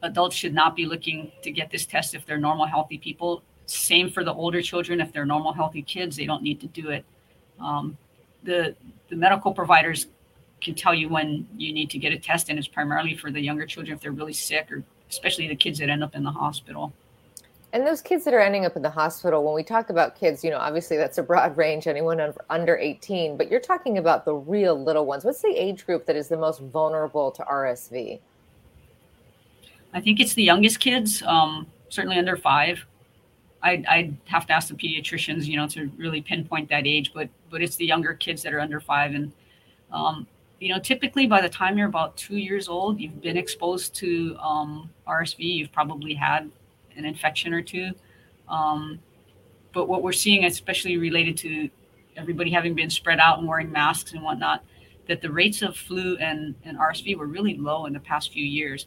adults 0.01 0.35
should 0.35 0.53
not 0.53 0.77
be 0.77 0.85
looking 0.85 1.31
to 1.41 1.51
get 1.51 1.69
this 1.69 1.85
test 1.85 2.15
if 2.15 2.25
they're 2.25 2.37
normal 2.37 2.65
healthy 2.65 2.97
people. 2.97 3.43
Same 3.65 4.09
for 4.09 4.23
the 4.23 4.33
older 4.33 4.61
children. 4.61 5.01
If 5.01 5.11
they're 5.11 5.25
normal 5.25 5.51
healthy 5.53 5.81
kids 5.81 6.15
they 6.15 6.25
don't 6.25 6.41
need 6.41 6.61
to 6.61 6.67
do 6.67 6.89
it. 6.89 7.03
Um, 7.59 7.97
the 8.43 8.75
the 9.09 9.15
medical 9.17 9.53
providers 9.53 10.07
can 10.61 10.75
tell 10.75 10.93
you 10.93 11.09
when 11.09 11.47
you 11.57 11.73
need 11.73 11.89
to 11.89 11.97
get 11.97 12.13
a 12.13 12.19
test 12.19 12.49
and 12.49 12.59
it's 12.59 12.67
primarily 12.67 13.15
for 13.15 13.31
the 13.31 13.41
younger 13.41 13.65
children 13.65 13.95
if 13.95 14.01
they're 14.01 14.11
really 14.11 14.33
sick 14.33 14.71
or 14.71 14.83
especially 15.09 15.47
the 15.47 15.55
kids 15.55 15.79
that 15.79 15.89
end 15.89 16.03
up 16.03 16.15
in 16.15 16.23
the 16.23 16.31
hospital 16.31 16.93
and 17.73 17.87
those 17.87 18.01
kids 18.01 18.25
that 18.25 18.33
are 18.33 18.39
ending 18.41 18.65
up 18.65 18.75
in 18.75 18.81
the 18.81 18.89
hospital, 18.89 19.43
when 19.43 19.55
we 19.55 19.63
talk 19.63 19.89
about 19.89 20.19
kids, 20.19 20.43
you 20.43 20.49
know, 20.49 20.57
obviously 20.57 20.97
that's 20.97 21.17
a 21.17 21.23
broad 21.23 21.55
range, 21.57 21.87
anyone 21.87 22.33
under 22.49 22.77
18, 22.77 23.37
but 23.37 23.49
you're 23.49 23.61
talking 23.61 23.97
about 23.97 24.25
the 24.25 24.33
real 24.33 24.81
little 24.81 25.05
ones. 25.05 25.23
What's 25.23 25.41
the 25.41 25.53
age 25.55 25.85
group 25.85 26.05
that 26.05 26.15
is 26.15 26.27
the 26.27 26.37
most 26.37 26.59
vulnerable 26.59 27.31
to 27.31 27.43
RSV? 27.43 28.19
I 29.93 30.01
think 30.01 30.19
it's 30.19 30.33
the 30.33 30.43
youngest 30.43 30.79
kids, 30.79 31.21
um, 31.23 31.67
certainly 31.89 32.17
under 32.17 32.37
five. 32.37 32.85
I'd, 33.63 33.85
I'd, 33.85 34.17
have 34.25 34.47
to 34.47 34.53
ask 34.53 34.69
the 34.69 34.73
pediatricians, 34.73 35.45
you 35.45 35.55
know, 35.55 35.67
to 35.67 35.91
really 35.97 36.21
pinpoint 36.21 36.69
that 36.69 36.87
age, 36.87 37.11
but 37.13 37.29
but 37.51 37.61
it's 37.61 37.75
the 37.75 37.85
younger 37.85 38.15
kids 38.15 38.41
that 38.41 38.53
are 38.53 38.59
under 38.59 38.79
five, 38.79 39.13
and 39.13 39.31
um, 39.91 40.25
you 40.61 40.69
know, 40.69 40.79
typically 40.79 41.25
by 41.25 41.41
the 41.41 41.49
time 41.49 41.75
you're 41.75 41.87
about 41.87 42.15
two 42.15 42.37
years 42.37 42.69
old, 42.69 42.99
you've 42.99 43.19
been 43.19 43.35
exposed 43.35 43.95
to 43.95 44.37
um, 44.37 44.91
RSV. 45.07 45.39
You've 45.39 45.71
probably 45.71 46.13
had 46.13 46.51
an 46.95 47.03
infection 47.03 47.51
or 47.51 47.63
two. 47.63 47.89
Um, 48.47 48.99
but 49.73 49.87
what 49.87 50.03
we're 50.03 50.11
seeing, 50.11 50.45
especially 50.45 50.97
related 50.97 51.35
to 51.37 51.67
everybody 52.15 52.51
having 52.51 52.75
been 52.75 52.91
spread 52.91 53.19
out 53.19 53.39
and 53.39 53.47
wearing 53.47 53.71
masks 53.71 54.13
and 54.13 54.21
whatnot, 54.21 54.63
that 55.07 55.19
the 55.19 55.31
rates 55.31 55.63
of 55.63 55.75
flu 55.75 56.15
and, 56.17 56.53
and 56.63 56.77
RSV 56.77 57.17
were 57.17 57.25
really 57.25 57.57
low 57.57 57.87
in 57.87 57.93
the 57.93 57.99
past 57.99 58.31
few 58.31 58.45
years. 58.45 58.85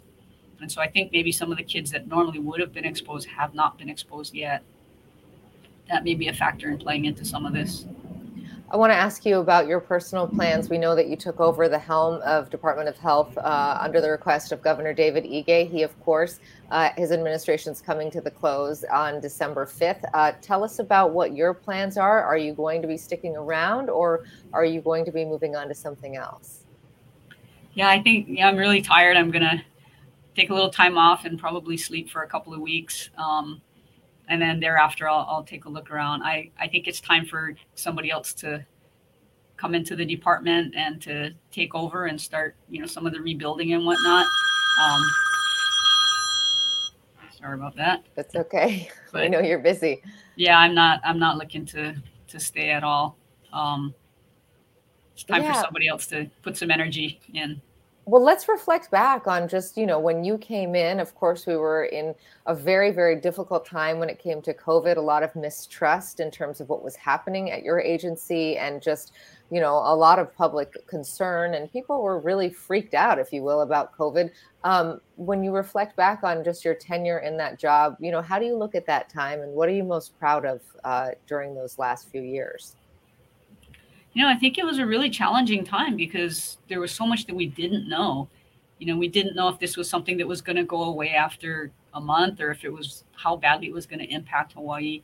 And 0.60 0.70
so 0.70 0.80
I 0.80 0.86
think 0.86 1.10
maybe 1.10 1.32
some 1.32 1.50
of 1.50 1.58
the 1.58 1.64
kids 1.64 1.90
that 1.90 2.06
normally 2.06 2.38
would 2.38 2.60
have 2.60 2.72
been 2.72 2.84
exposed 2.84 3.26
have 3.30 3.52
not 3.52 3.78
been 3.78 3.88
exposed 3.88 4.32
yet. 4.32 4.62
That 5.88 6.04
may 6.04 6.14
be 6.14 6.28
a 6.28 6.32
factor 6.32 6.70
in 6.70 6.78
playing 6.78 7.06
into 7.06 7.24
some 7.24 7.44
of 7.44 7.52
this. 7.52 7.84
I 8.70 8.76
want 8.76 8.92
to 8.92 8.96
ask 8.96 9.26
you 9.26 9.40
about 9.40 9.66
your 9.66 9.78
personal 9.78 10.26
plans. 10.26 10.70
We 10.70 10.78
know 10.78 10.96
that 10.96 11.06
you 11.06 11.16
took 11.16 11.38
over 11.38 11.68
the 11.68 11.78
helm 11.78 12.22
of 12.22 12.48
Department 12.48 12.88
of 12.88 12.96
Health 12.96 13.36
uh, 13.36 13.78
under 13.78 14.00
the 14.00 14.10
request 14.10 14.52
of 14.52 14.62
Governor 14.62 14.94
David 14.94 15.24
Ige. 15.24 15.70
He, 15.70 15.82
of 15.82 15.98
course, 16.00 16.40
uh, 16.70 16.88
his 16.96 17.12
administration 17.12 17.72
is 17.72 17.82
coming 17.82 18.10
to 18.10 18.22
the 18.22 18.30
close 18.30 18.82
on 18.84 19.20
December 19.20 19.66
5th. 19.66 20.04
Uh, 20.14 20.32
tell 20.40 20.64
us 20.64 20.78
about 20.78 21.12
what 21.12 21.36
your 21.36 21.52
plans 21.52 21.98
are. 21.98 22.22
Are 22.22 22.38
you 22.38 22.54
going 22.54 22.80
to 22.80 22.88
be 22.88 22.96
sticking 22.96 23.36
around 23.36 23.90
or 23.90 24.24
are 24.54 24.64
you 24.64 24.80
going 24.80 25.04
to 25.04 25.12
be 25.12 25.26
moving 25.26 25.54
on 25.54 25.68
to 25.68 25.74
something 25.74 26.16
else? 26.16 26.64
Yeah, 27.74 27.90
I 27.90 28.02
think 28.02 28.26
yeah, 28.30 28.48
I'm 28.48 28.56
really 28.56 28.80
tired. 28.80 29.18
I'm 29.18 29.30
going 29.30 29.42
to 29.42 29.62
take 30.34 30.48
a 30.48 30.54
little 30.54 30.70
time 30.70 30.96
off 30.96 31.26
and 31.26 31.38
probably 31.38 31.76
sleep 31.76 32.08
for 32.08 32.22
a 32.22 32.26
couple 32.26 32.54
of 32.54 32.60
weeks. 32.60 33.10
Um, 33.18 33.60
and 34.28 34.40
then 34.40 34.60
thereafter 34.60 35.08
I'll, 35.08 35.26
I'll 35.28 35.44
take 35.44 35.64
a 35.64 35.68
look 35.68 35.90
around. 35.90 36.22
I, 36.22 36.50
I 36.58 36.68
think 36.68 36.88
it's 36.88 37.00
time 37.00 37.26
for 37.26 37.54
somebody 37.74 38.10
else 38.10 38.32
to 38.34 38.64
come 39.56 39.74
into 39.74 39.96
the 39.96 40.04
department 40.04 40.74
and 40.76 41.00
to 41.02 41.30
take 41.50 41.74
over 41.74 42.06
and 42.06 42.20
start, 42.20 42.56
you 42.68 42.80
know, 42.80 42.86
some 42.86 43.06
of 43.06 43.12
the 43.12 43.20
rebuilding 43.20 43.72
and 43.72 43.84
whatnot. 43.84 44.26
Um, 44.82 45.02
sorry 47.38 47.54
about 47.54 47.76
that. 47.76 48.04
That's 48.14 48.34
okay. 48.34 48.90
But, 49.12 49.22
I 49.22 49.28
know 49.28 49.38
you're 49.38 49.60
busy. 49.60 50.02
Yeah, 50.34 50.58
I'm 50.58 50.74
not. 50.74 51.00
I'm 51.04 51.20
not 51.20 51.38
looking 51.38 51.64
to 51.66 51.94
to 52.26 52.40
stay 52.40 52.70
at 52.70 52.82
all. 52.82 53.16
Um, 53.52 53.94
it's 55.12 55.22
time 55.22 55.42
yeah. 55.42 55.52
for 55.52 55.60
somebody 55.60 55.86
else 55.86 56.08
to 56.08 56.28
put 56.42 56.56
some 56.56 56.72
energy 56.72 57.20
in. 57.32 57.62
Well, 58.06 58.22
let's 58.22 58.48
reflect 58.48 58.90
back 58.90 59.26
on 59.26 59.48
just, 59.48 59.78
you 59.78 59.86
know, 59.86 59.98
when 59.98 60.24
you 60.24 60.36
came 60.36 60.74
in, 60.74 61.00
of 61.00 61.14
course, 61.14 61.46
we 61.46 61.56
were 61.56 61.84
in 61.86 62.14
a 62.44 62.54
very, 62.54 62.90
very 62.90 63.18
difficult 63.18 63.64
time 63.64 63.98
when 63.98 64.10
it 64.10 64.18
came 64.18 64.42
to 64.42 64.52
COVID, 64.52 64.98
a 64.98 65.00
lot 65.00 65.22
of 65.22 65.34
mistrust 65.34 66.20
in 66.20 66.30
terms 66.30 66.60
of 66.60 66.68
what 66.68 66.84
was 66.84 66.96
happening 66.96 67.50
at 67.50 67.62
your 67.62 67.80
agency 67.80 68.58
and 68.58 68.82
just, 68.82 69.12
you 69.50 69.58
know, 69.58 69.76
a 69.76 69.96
lot 69.96 70.18
of 70.18 70.34
public 70.36 70.86
concern. 70.86 71.54
And 71.54 71.72
people 71.72 72.02
were 72.02 72.18
really 72.18 72.50
freaked 72.50 72.92
out, 72.92 73.18
if 73.18 73.32
you 73.32 73.42
will, 73.42 73.62
about 73.62 73.96
COVID. 73.96 74.30
Um, 74.64 75.00
when 75.16 75.42
you 75.42 75.50
reflect 75.52 75.96
back 75.96 76.22
on 76.24 76.44
just 76.44 76.62
your 76.62 76.74
tenure 76.74 77.20
in 77.20 77.38
that 77.38 77.58
job, 77.58 77.96
you 78.00 78.10
know, 78.10 78.20
how 78.20 78.38
do 78.38 78.44
you 78.44 78.54
look 78.54 78.74
at 78.74 78.84
that 78.84 79.08
time 79.08 79.40
and 79.40 79.54
what 79.54 79.66
are 79.66 79.72
you 79.72 79.82
most 79.84 80.18
proud 80.18 80.44
of 80.44 80.60
uh, 80.84 81.12
during 81.26 81.54
those 81.54 81.78
last 81.78 82.10
few 82.10 82.20
years? 82.20 82.76
You 84.14 84.22
know, 84.22 84.28
I 84.28 84.36
think 84.36 84.58
it 84.58 84.64
was 84.64 84.78
a 84.78 84.86
really 84.86 85.10
challenging 85.10 85.64
time 85.64 85.96
because 85.96 86.58
there 86.68 86.80
was 86.80 86.92
so 86.92 87.04
much 87.04 87.26
that 87.26 87.34
we 87.34 87.46
didn't 87.46 87.88
know. 87.88 88.28
You 88.78 88.86
know, 88.86 88.96
we 88.96 89.08
didn't 89.08 89.34
know 89.34 89.48
if 89.48 89.58
this 89.58 89.76
was 89.76 89.88
something 89.88 90.16
that 90.18 90.26
was 90.26 90.40
going 90.40 90.56
to 90.56 90.64
go 90.64 90.84
away 90.84 91.10
after 91.10 91.72
a 91.94 92.00
month 92.00 92.40
or 92.40 92.50
if 92.50 92.64
it 92.64 92.72
was 92.72 93.04
how 93.12 93.36
badly 93.36 93.66
it 93.66 93.72
was 93.72 93.86
going 93.86 93.98
to 93.98 94.06
impact 94.06 94.52
Hawaii. 94.52 95.02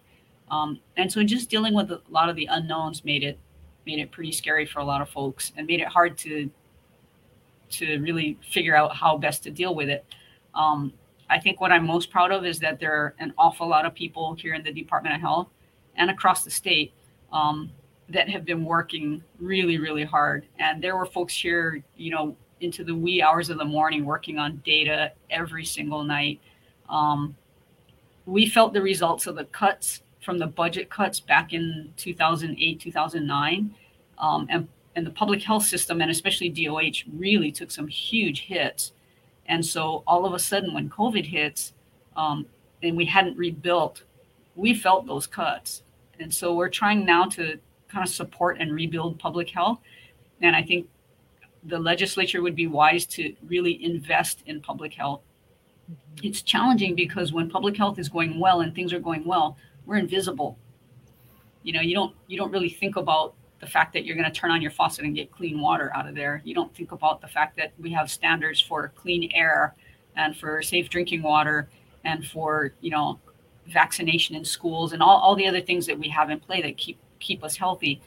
Um, 0.50 0.80
and 0.96 1.10
so 1.10 1.22
just 1.24 1.50
dealing 1.50 1.74
with 1.74 1.90
a 1.90 2.00
lot 2.08 2.28
of 2.28 2.36
the 2.36 2.46
unknowns 2.50 3.04
made 3.04 3.22
it 3.22 3.38
made 3.86 3.98
it 3.98 4.10
pretty 4.10 4.32
scary 4.32 4.66
for 4.66 4.80
a 4.80 4.84
lot 4.84 5.00
of 5.00 5.08
folks 5.08 5.52
and 5.56 5.66
made 5.66 5.80
it 5.80 5.88
hard 5.88 6.18
to 6.18 6.50
to 7.70 7.98
really 7.98 8.36
figure 8.50 8.76
out 8.76 8.94
how 8.94 9.16
best 9.16 9.42
to 9.44 9.50
deal 9.50 9.74
with 9.74 9.88
it. 9.88 10.04
Um, 10.54 10.92
I 11.28 11.38
think 11.38 11.60
what 11.60 11.70
I'm 11.70 11.86
most 11.86 12.10
proud 12.10 12.32
of 12.32 12.44
is 12.44 12.58
that 12.60 12.80
there 12.80 12.92
are 12.92 13.14
an 13.20 13.32
awful 13.38 13.68
lot 13.68 13.86
of 13.86 13.94
people 13.94 14.34
here 14.34 14.54
in 14.54 14.64
the 14.64 14.72
Department 14.72 15.14
of 15.14 15.20
Health 15.20 15.48
and 15.94 16.10
across 16.10 16.44
the 16.44 16.50
state 16.50 16.92
um, 17.32 17.70
that 18.10 18.28
have 18.28 18.44
been 18.44 18.64
working 18.64 19.22
really, 19.38 19.78
really 19.78 20.04
hard. 20.04 20.46
And 20.58 20.82
there 20.82 20.96
were 20.96 21.06
folks 21.06 21.34
here, 21.34 21.82
you 21.96 22.10
know, 22.10 22.36
into 22.60 22.84
the 22.84 22.94
wee 22.94 23.22
hours 23.22 23.50
of 23.50 23.58
the 23.58 23.64
morning 23.64 24.04
working 24.04 24.38
on 24.38 24.60
data 24.64 25.12
every 25.30 25.64
single 25.64 26.02
night. 26.02 26.40
Um, 26.88 27.36
we 28.26 28.46
felt 28.46 28.72
the 28.72 28.82
results 28.82 29.26
of 29.26 29.36
the 29.36 29.44
cuts 29.46 30.02
from 30.20 30.38
the 30.38 30.46
budget 30.46 30.90
cuts 30.90 31.20
back 31.20 31.52
in 31.52 31.92
2008, 31.96 32.80
2009. 32.80 33.74
Um, 34.18 34.46
and, 34.50 34.68
and 34.96 35.06
the 35.06 35.10
public 35.10 35.42
health 35.42 35.64
system, 35.64 36.00
and 36.02 36.10
especially 36.10 36.50
DOH, 36.50 37.04
really 37.16 37.50
took 37.50 37.70
some 37.70 37.88
huge 37.88 38.42
hits. 38.42 38.92
And 39.46 39.64
so 39.64 40.02
all 40.06 40.26
of 40.26 40.34
a 40.34 40.38
sudden, 40.38 40.74
when 40.74 40.90
COVID 40.90 41.24
hits 41.24 41.72
um, 42.16 42.46
and 42.82 42.96
we 42.96 43.06
hadn't 43.06 43.36
rebuilt, 43.36 44.02
we 44.56 44.74
felt 44.74 45.06
those 45.06 45.26
cuts. 45.26 45.82
And 46.18 46.32
so 46.32 46.54
we're 46.54 46.68
trying 46.68 47.06
now 47.06 47.24
to 47.30 47.58
kind 47.90 48.06
of 48.06 48.12
support 48.12 48.58
and 48.60 48.72
rebuild 48.72 49.18
public 49.18 49.50
health. 49.50 49.80
And 50.40 50.54
I 50.56 50.62
think 50.62 50.88
the 51.64 51.78
legislature 51.78 52.42
would 52.42 52.56
be 52.56 52.66
wise 52.66 53.04
to 53.06 53.34
really 53.46 53.84
invest 53.84 54.42
in 54.46 54.60
public 54.60 54.94
health. 54.94 55.20
Mm-hmm. 55.90 56.26
It's 56.26 56.42
challenging 56.42 56.94
because 56.94 57.32
when 57.32 57.50
public 57.50 57.76
health 57.76 57.98
is 57.98 58.08
going 58.08 58.38
well 58.38 58.60
and 58.60 58.74
things 58.74 58.92
are 58.92 59.00
going 59.00 59.24
well, 59.24 59.56
we're 59.86 59.96
invisible. 59.96 60.58
You 61.62 61.74
know, 61.74 61.80
you 61.80 61.94
don't 61.94 62.14
you 62.26 62.38
don't 62.38 62.50
really 62.50 62.70
think 62.70 62.96
about 62.96 63.34
the 63.60 63.66
fact 63.66 63.92
that 63.92 64.04
you're 64.04 64.16
going 64.16 64.30
to 64.30 64.40
turn 64.40 64.50
on 64.50 64.62
your 64.62 64.70
faucet 64.70 65.04
and 65.04 65.14
get 65.14 65.30
clean 65.30 65.60
water 65.60 65.92
out 65.94 66.08
of 66.08 66.14
there. 66.14 66.40
You 66.44 66.54
don't 66.54 66.74
think 66.74 66.92
about 66.92 67.20
the 67.20 67.28
fact 67.28 67.56
that 67.58 67.72
we 67.78 67.92
have 67.92 68.10
standards 68.10 68.60
for 68.60 68.88
clean 68.96 69.30
air 69.34 69.74
and 70.16 70.34
for 70.34 70.62
safe 70.62 70.88
drinking 70.88 71.22
water 71.22 71.68
and 72.04 72.24
for, 72.26 72.72
you 72.80 72.90
know, 72.90 73.18
vaccination 73.66 74.34
in 74.34 74.44
schools 74.44 74.92
and 74.92 75.02
all, 75.02 75.18
all 75.18 75.36
the 75.36 75.46
other 75.46 75.60
things 75.60 75.86
that 75.86 75.98
we 75.98 76.08
have 76.08 76.30
in 76.30 76.40
play 76.40 76.62
that 76.62 76.78
keep 76.78 76.98
keep 77.20 77.44
us 77.44 77.56
healthy. 77.56 78.00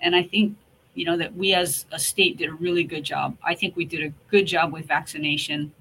And 0.00 0.14
I 0.14 0.22
think, 0.22 0.56
you 0.94 1.04
know, 1.04 1.16
that 1.16 1.34
we 1.34 1.54
as 1.54 1.86
a 1.92 1.98
state 1.98 2.38
did 2.38 2.48
a 2.48 2.54
really 2.54 2.84
good 2.84 3.04
job. 3.04 3.36
I 3.42 3.54
think 3.54 3.76
we 3.76 3.84
did 3.84 4.02
a 4.02 4.12
good 4.30 4.46
job 4.46 4.72
with 4.72 4.86
vaccination. 4.86 5.72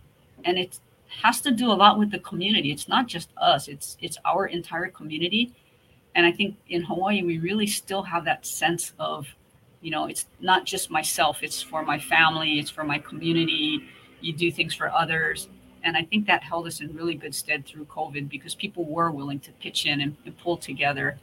And 0.46 0.58
it 0.58 0.80
has 1.22 1.42
to 1.42 1.52
do 1.52 1.72
a 1.72 1.74
lot 1.74 2.00
with 2.00 2.12
the 2.12 2.20
community. 2.20 2.72
It's 2.72 2.88
not 2.88 3.08
just 3.08 3.30
us, 3.38 3.68
it's 3.68 3.98
it's 4.02 4.18
our 4.26 4.48
entire 4.48 4.88
community. 4.88 5.54
And 6.16 6.26
I 6.26 6.32
think 6.32 6.56
in 6.70 6.84
Hawaii 6.84 7.24
we 7.24 7.40
really 7.40 7.68
still 7.68 8.04
have 8.04 8.26
that 8.26 8.46
sense 8.46 8.94
of, 9.00 9.28
you 9.82 9.92
know, 9.92 10.06
it's 10.06 10.26
not 10.40 10.66
just 10.66 10.92
myself, 10.92 11.44
it's 11.44 11.62
for 11.62 11.84
my 11.84 12.00
family, 12.00 12.60
it's 12.60 12.70
for 12.70 12.84
my 12.84 13.00
community. 13.00 13.84
You 14.22 14.34
do 14.34 14.52
things 14.52 14.74
for 14.74 14.90
others. 14.92 15.50
And 15.84 15.98
I 15.98 16.04
think 16.04 16.28
that 16.28 16.44
held 16.44 16.66
us 16.66 16.80
in 16.80 16.96
really 16.96 17.16
good 17.16 17.36
stead 17.36 17.66
through 17.66 17.86
COVID 17.86 18.30
because 18.30 18.56
people 18.56 18.86
were 18.86 19.12
willing 19.12 19.40
to 19.42 19.52
pitch 19.54 19.86
in 19.86 20.00
and, 20.00 20.16
and 20.26 20.38
pull 20.38 20.56
together 20.56 21.20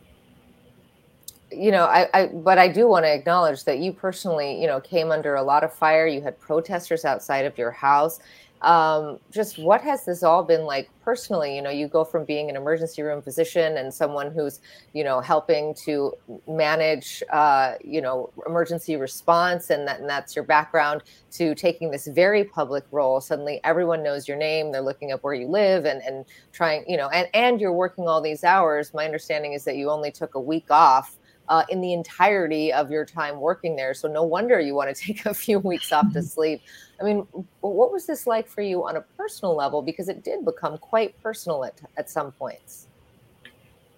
you 1.52 1.70
know, 1.70 1.84
I, 1.84 2.08
I 2.14 2.26
but 2.26 2.58
I 2.58 2.68
do 2.68 2.88
want 2.88 3.04
to 3.04 3.12
acknowledge 3.12 3.64
that 3.64 3.78
you 3.78 3.92
personally, 3.92 4.60
you 4.60 4.66
know, 4.66 4.80
came 4.80 5.10
under 5.10 5.34
a 5.34 5.42
lot 5.42 5.64
of 5.64 5.72
fire. 5.72 6.06
You 6.06 6.20
had 6.20 6.38
protesters 6.38 7.04
outside 7.04 7.44
of 7.44 7.58
your 7.58 7.70
house. 7.70 8.20
Um, 8.62 9.18
just 9.30 9.58
what 9.58 9.80
has 9.80 10.04
this 10.04 10.22
all 10.22 10.44
been 10.44 10.64
like 10.66 10.90
personally? 11.02 11.56
You 11.56 11.62
know, 11.62 11.70
you 11.70 11.88
go 11.88 12.04
from 12.04 12.26
being 12.26 12.50
an 12.50 12.56
emergency 12.56 13.00
room 13.00 13.22
physician 13.22 13.78
and 13.78 13.92
someone 13.92 14.30
who's, 14.30 14.60
you 14.92 15.02
know, 15.02 15.20
helping 15.20 15.74
to 15.86 16.12
manage, 16.46 17.22
uh, 17.32 17.76
you 17.82 18.02
know, 18.02 18.30
emergency 18.46 18.96
response, 18.96 19.70
and, 19.70 19.88
that, 19.88 20.00
and 20.00 20.10
that's 20.10 20.36
your 20.36 20.44
background, 20.44 21.02
to 21.32 21.54
taking 21.54 21.90
this 21.90 22.06
very 22.08 22.44
public 22.44 22.84
role. 22.90 23.18
Suddenly, 23.22 23.60
everyone 23.64 24.02
knows 24.02 24.28
your 24.28 24.36
name. 24.36 24.72
They're 24.72 24.82
looking 24.82 25.10
up 25.10 25.24
where 25.24 25.32
you 25.32 25.48
live 25.48 25.86
and 25.86 26.02
and 26.02 26.26
trying, 26.52 26.84
you 26.86 26.98
know, 26.98 27.08
and 27.08 27.28
and 27.32 27.62
you're 27.62 27.72
working 27.72 28.08
all 28.08 28.20
these 28.20 28.44
hours. 28.44 28.92
My 28.92 29.06
understanding 29.06 29.54
is 29.54 29.64
that 29.64 29.76
you 29.76 29.88
only 29.88 30.10
took 30.10 30.34
a 30.34 30.40
week 30.40 30.66
off 30.70 31.16
uh, 31.50 31.64
in 31.68 31.80
the 31.80 31.92
entirety 31.92 32.72
of 32.72 32.92
your 32.92 33.04
time 33.04 33.40
working 33.40 33.74
there. 33.74 33.92
So 33.92 34.06
no 34.08 34.22
wonder 34.22 34.60
you 34.60 34.74
want 34.74 34.94
to 34.94 35.02
take 35.06 35.26
a 35.26 35.34
few 35.34 35.58
weeks 35.58 35.92
off 35.92 36.12
to 36.14 36.22
sleep. 36.22 36.62
I 37.00 37.04
mean, 37.04 37.26
what 37.60 37.92
was 37.92 38.06
this 38.06 38.26
like 38.26 38.48
for 38.48 38.62
you 38.62 38.86
on 38.86 38.96
a 38.96 39.00
personal 39.18 39.54
level? 39.54 39.82
Because 39.82 40.08
it 40.08 40.22
did 40.24 40.44
become 40.44 40.78
quite 40.78 41.20
personal 41.22 41.64
at, 41.64 41.80
at 41.96 42.08
some 42.08 42.32
points. 42.32 42.86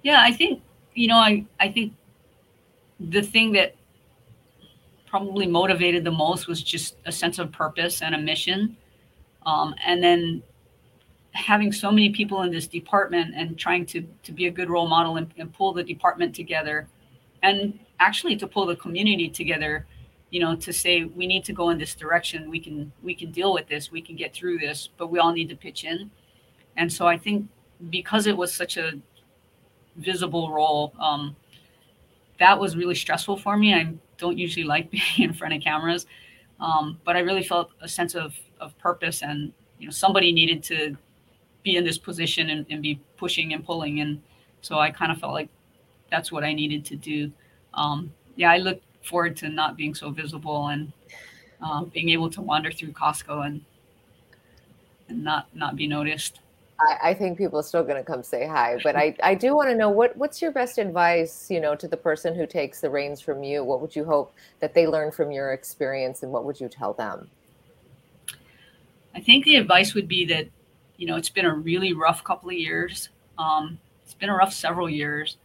Yeah, 0.03 0.23
I 0.23 0.33
think, 0.33 0.63
you 0.95 1.09
know, 1.09 1.17
I, 1.17 1.45
I 1.61 1.71
think 1.71 1.93
the 2.99 3.23
thing 3.23 3.53
that 3.53 3.77
probably 5.07 5.47
motivated 5.47 6.05
the 6.05 6.11
most 6.11 6.49
was 6.49 6.63
just 6.63 6.97
a 7.05 7.13
sense 7.13 7.39
of 7.39 7.53
purpose 7.53 8.01
and 8.01 8.15
a 8.15 8.19
mission. 8.19 8.77
Um, 9.45 9.75
and 9.85 10.03
then 10.03 10.43
having 11.33 11.71
so 11.71 11.91
many 11.91 12.11
people 12.11 12.43
in 12.43 12.51
this 12.51 12.67
department 12.67 13.35
and 13.37 13.59
trying 13.59 13.85
to, 13.87 14.07
to 14.23 14.33
be 14.33 14.47
a 14.47 14.51
good 14.51 14.71
role 14.71 14.87
model 14.87 15.17
and, 15.17 15.31
and 15.37 15.53
pull 15.53 15.75
the 15.75 15.85
department 15.85 16.35
together 16.35 16.89
and 17.43 17.79
actually 18.01 18.37
to 18.37 18.47
pull 18.47 18.67
the 18.67 18.77
community 18.77 19.29
together 19.29 19.87
you 20.31 20.41
know 20.41 20.57
to 20.57 20.73
say 20.73 21.05
we 21.05 21.27
need 21.27 21.45
to 21.45 21.53
go 21.53 21.71
in 21.71 21.79
this 21.79 21.95
direction. 21.95 22.51
We 22.51 22.59
can 22.59 22.93
we 23.03 23.15
can 23.15 23.31
deal 23.31 23.53
with 23.53 23.69
this. 23.69 23.93
We 23.93 24.01
can 24.01 24.17
get 24.17 24.35
through 24.35 24.59
this 24.59 24.89
but 24.97 25.09
we 25.09 25.19
all 25.19 25.33
need 25.33 25.49
to 25.51 25.57
pitch 25.57 25.85
in. 25.85 26.11
And 26.77 26.93
so 26.93 27.07
i 27.07 27.19
think 27.19 27.49
because 27.91 28.27
it 28.27 28.37
was 28.37 28.53
such 28.53 28.77
a 28.77 28.93
visible 29.97 30.51
role 30.51 30.95
um, 30.99 31.37
that 32.39 32.59
was 32.59 32.77
really 32.77 32.95
stressful 32.95 33.37
for 33.37 33.57
me. 33.57 33.75
I 33.75 33.93
don't 34.17 34.39
usually 34.39 34.65
like 34.65 34.91
being 34.97 35.19
in 35.19 35.33
front 35.33 35.55
of 35.55 35.63
cameras 35.63 36.07
um, 36.61 36.99
but 37.05 37.17
i 37.17 37.19
really 37.19 37.43
felt 37.43 37.71
a 37.81 37.89
sense 37.89 38.15
of, 38.15 38.35
of 38.61 38.77
purpose 38.79 39.23
and 39.23 39.53
you 39.79 39.87
know 39.87 39.91
somebody 39.91 40.33
needed 40.33 40.63
to 40.63 40.97
be 41.63 41.77
in 41.77 41.85
this 41.85 41.99
position 41.99 42.51
and, 42.51 42.67
and 42.71 42.83
be 42.83 43.01
pushing 43.17 43.53
and 43.53 43.65
pulling. 43.65 44.01
And 44.01 44.23
so 44.63 44.79
i 44.79 44.91
kind 44.91 45.13
of 45.13 45.19
felt 45.19 45.35
like 45.35 45.49
that's 46.13 46.31
what 46.31 46.45
I 46.45 46.53
needed 46.53 46.85
to 46.85 46.97
do. 46.97 47.33
Um, 47.73 48.13
yeah, 48.37 48.53
I 48.53 48.59
look 48.59 48.81
forward 49.03 49.35
to 49.39 49.49
not 49.49 49.77
being 49.77 49.95
so 49.95 50.11
visible 50.11 50.69
and 50.69 50.93
uh, 51.65 51.85
being 51.85 52.11
able 52.11 52.31
to 52.31 52.43
wander 52.43 52.71
through 52.71 52.93
Costco 52.93 53.47
and 53.47 53.65
and 55.09 55.25
not 55.25 55.49
not 55.55 55.75
be 55.75 55.87
noticed. 55.87 56.41
I, 56.81 57.11
I 57.11 57.15
think 57.15 57.39
people 57.39 57.59
are 57.59 57.63
still 57.63 57.83
going 57.83 57.97
to 57.97 58.05
come 58.05 58.23
say 58.23 58.47
hi, 58.47 58.79
but 58.83 58.97
I, 58.97 59.15
I 59.23 59.35
do 59.35 59.55
want 59.57 59.71
to 59.71 59.75
know 59.75 59.89
what 59.89 60.17
what's 60.17 60.43
your 60.43 60.53
best 60.53 60.79
advice, 60.79 61.51
you 61.51 61.61
know, 61.61 61.75
to 61.75 61.89
the 61.89 61.97
person 61.97 62.35
who 62.35 62.47
takes 62.47 62.81
the 62.81 62.91
reins 62.91 63.21
from 63.21 63.43
you. 63.43 63.65
What 63.65 63.81
would 63.81 63.97
you 63.97 64.05
hope 64.05 64.35
that 64.61 64.75
they 64.75 64.87
learn 64.87 65.11
from 65.13 65.33
your 65.33 65.53
experience, 65.53 66.23
and 66.23 66.31
what 66.31 66.45
would 66.45 66.61
you 66.61 66.69
tell 66.69 66.93
them? 66.93 67.31
I 69.15 69.21
think 69.21 69.45
the 69.45 69.57
advice 69.57 69.95
would 69.95 70.09
be 70.09 70.25
that, 70.27 70.47
you 70.97 71.07
know, 71.07 71.17
it's 71.17 71.29
been 71.29 71.45
a 71.45 71.55
really 71.55 71.93
rough 71.93 72.23
couple 72.25 72.49
of 72.49 72.57
years. 72.57 73.09
Um, 73.39 73.79
it's 74.05 74.15
been 74.15 74.31
a 74.31 74.35
rough 74.35 74.53
several 74.53 74.89
years 74.89 75.37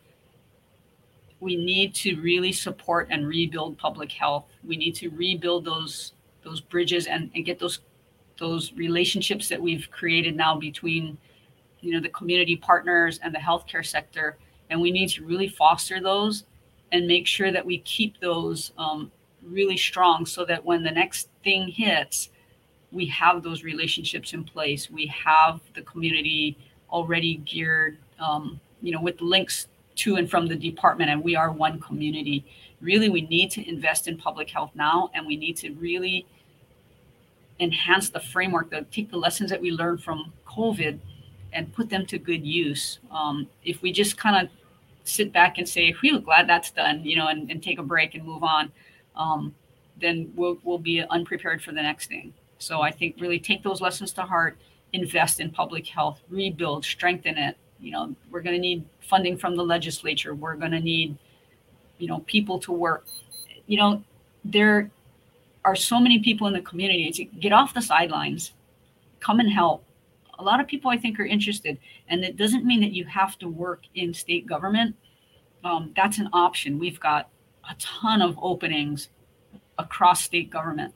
we 1.39 1.55
need 1.55 1.93
to 1.95 2.19
really 2.21 2.51
support 2.51 3.07
and 3.11 3.27
rebuild 3.27 3.77
public 3.77 4.11
health. 4.11 4.45
We 4.63 4.77
need 4.77 4.95
to 4.95 5.09
rebuild 5.09 5.65
those 5.65 6.13
those 6.43 6.61
bridges 6.61 7.07
and, 7.07 7.29
and 7.35 7.45
get 7.45 7.59
those 7.59 7.79
those 8.37 8.71
relationships 8.73 9.49
that 9.49 9.61
we've 9.61 9.89
created 9.91 10.35
now 10.35 10.57
between 10.57 11.17
you 11.81 11.93
know 11.93 11.99
the 11.99 12.09
community 12.09 12.55
partners 12.55 13.19
and 13.23 13.33
the 13.33 13.39
healthcare 13.39 13.85
sector 13.85 14.37
and 14.69 14.79
we 14.79 14.91
need 14.91 15.09
to 15.09 15.25
really 15.25 15.47
foster 15.47 15.99
those 16.01 16.43
and 16.91 17.07
make 17.07 17.27
sure 17.27 17.51
that 17.51 17.65
we 17.65 17.79
keep 17.79 18.19
those 18.19 18.71
um, 18.77 19.11
really 19.43 19.77
strong 19.77 20.25
so 20.25 20.45
that 20.45 20.63
when 20.63 20.83
the 20.83 20.91
next 20.91 21.29
thing 21.43 21.67
hits 21.67 22.29
we 22.91 23.05
have 23.05 23.43
those 23.43 23.63
relationships 23.63 24.33
in 24.33 24.43
place 24.43 24.89
we 24.89 25.05
have 25.07 25.59
the 25.75 25.81
community 25.81 26.57
already 26.91 27.35
geared 27.37 27.97
um, 28.19 28.59
you 28.81 28.91
know 28.91 29.01
with 29.01 29.19
links 29.21 29.67
to 29.97 30.15
and 30.15 30.29
from 30.29 30.47
the 30.47 30.55
department 30.55 31.09
and 31.09 31.23
we 31.23 31.35
are 31.35 31.51
one 31.51 31.79
community. 31.79 32.45
Really 32.81 33.09
we 33.09 33.21
need 33.21 33.51
to 33.51 33.67
invest 33.67 34.07
in 34.07 34.17
public 34.17 34.49
health 34.49 34.71
now 34.75 35.09
and 35.13 35.25
we 35.25 35.35
need 35.35 35.57
to 35.57 35.73
really 35.73 36.25
enhance 37.59 38.09
the 38.09 38.19
framework 38.19 38.69
that 38.69 38.91
take 38.91 39.09
the 39.09 39.17
lessons 39.17 39.49
that 39.49 39.61
we 39.61 39.71
learned 39.71 40.03
from 40.03 40.31
covid 40.45 40.99
and 41.53 41.73
put 41.73 41.89
them 41.89 42.05
to 42.05 42.19
good 42.19 42.45
use. 42.45 42.99
Um, 43.11 43.47
if 43.63 43.81
we 43.81 43.91
just 43.91 44.17
kind 44.17 44.45
of 44.45 44.51
sit 45.03 45.31
back 45.31 45.57
and 45.57 45.67
say 45.67 45.95
we're 46.03 46.19
glad 46.19 46.47
that's 46.47 46.71
done 46.71 47.01
you 47.03 47.15
know 47.15 47.27
and, 47.27 47.49
and, 47.49 47.63
take 47.63 47.79
a 47.79 47.83
break 47.83 48.13
and 48.13 48.25
move 48.25 48.43
on 48.43 48.69
um, 49.15 49.55
then 49.99 50.31
we'll, 50.35 50.57
we'll 50.63 50.77
be 50.77 51.01
unprepared 51.09 51.63
for 51.63 51.71
the 51.71 51.81
next 51.81 52.07
thing. 52.07 52.33
So 52.59 52.81
i 52.81 52.91
think 52.91 53.15
really 53.19 53.39
take 53.39 53.63
those 53.63 53.79
lessons 53.79 54.11
to 54.13 54.23
heart 54.23 54.57
invest 54.93 55.39
in 55.39 55.49
public 55.49 55.87
health 55.87 56.19
rebuild 56.29 56.83
strengthen 56.83 57.37
it 57.37 57.55
you 57.79 57.91
know 57.91 58.15
we're 58.31 58.41
going 58.41 58.55
to 58.55 58.61
need 58.61 58.85
funding 59.01 59.37
from 59.37 59.55
the 59.55 59.63
legislature. 59.63 60.33
We're 60.33 60.55
going 60.55 60.71
to 60.71 60.79
need 60.79 61.17
you 61.97 62.07
know 62.07 62.19
people 62.27 62.59
to 62.59 62.71
work. 62.71 63.05
You 63.67 63.77
know 63.77 64.03
there 64.43 64.89
are 65.65 65.75
so 65.75 65.99
many 65.99 66.19
people 66.19 66.47
in 66.47 66.53
the 66.53 66.61
community. 66.61 67.11
To 67.11 67.23
get 67.25 67.51
off 67.51 67.73
the 67.73 67.81
sidelines. 67.81 68.53
Come 69.19 69.39
and 69.39 69.51
help. 69.51 69.83
A 70.39 70.43
lot 70.43 70.59
of 70.59 70.67
people 70.67 70.91
i 70.91 70.97
think 70.97 71.19
are 71.19 71.25
interested. 71.25 71.77
And 72.07 72.23
it 72.23 72.37
doesn't 72.37 72.65
mean 72.65 72.79
that 72.81 72.93
you 72.93 73.05
have 73.05 73.37
to 73.39 73.49
work 73.49 73.81
in 73.95 74.13
state 74.13 74.45
government. 74.45 74.95
Um, 75.63 75.91
that's 75.95 76.19
an 76.19 76.29
option. 76.31 76.77
We've 76.77 76.99
got 76.99 77.29
a 77.69 77.75
ton 77.79 78.21
of 78.21 78.37
openings 78.41 79.09
across 79.77 80.23
state 80.23 80.49
government. 80.49 80.93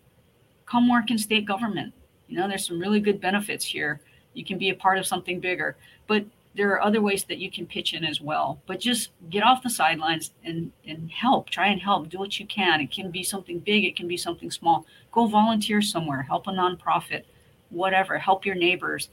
Come 0.65 0.87
work 0.87 1.11
in 1.11 1.17
state 1.17 1.45
government. 1.45 1.93
You 2.27 2.37
know 2.37 2.47
there's 2.47 2.65
some 2.65 2.79
really 2.79 3.01
good 3.01 3.19
benefits 3.19 3.65
here. 3.65 3.99
You 4.33 4.45
can 4.45 4.57
be 4.57 4.69
a 4.69 4.75
part 4.75 4.97
of 4.97 5.05
something 5.05 5.39
bigger. 5.39 5.75
But 6.07 6.23
there 6.55 6.69
are 6.71 6.81
other 6.81 7.01
ways 7.01 7.23
that 7.25 7.37
you 7.37 7.49
can 7.49 7.65
pitch 7.65 7.93
in 7.93 8.03
as 8.03 8.19
well 8.19 8.61
but 8.65 8.79
just 8.79 9.09
get 9.29 9.43
off 9.43 9.63
the 9.63 9.69
sidelines 9.69 10.31
and 10.43 10.71
and 10.85 11.09
help 11.11 11.49
try 11.49 11.67
and 11.67 11.81
help 11.81 12.09
do 12.09 12.17
what 12.19 12.39
you 12.39 12.45
can. 12.45 12.81
It 12.81 12.91
can 12.91 13.11
be 13.11 13.23
something 13.23 13.59
big 13.59 13.83
it 13.85 13.95
can 13.95 14.07
be 14.07 14.17
something 14.17 14.51
small. 14.51 14.85
Go 15.11 15.27
volunteer 15.27 15.81
somewhere 15.81 16.23
help 16.23 16.47
a 16.47 16.51
nonprofit 16.51 17.23
whatever 17.69 18.17
help 18.17 18.45
your 18.45 18.55
neighbors 18.55 19.09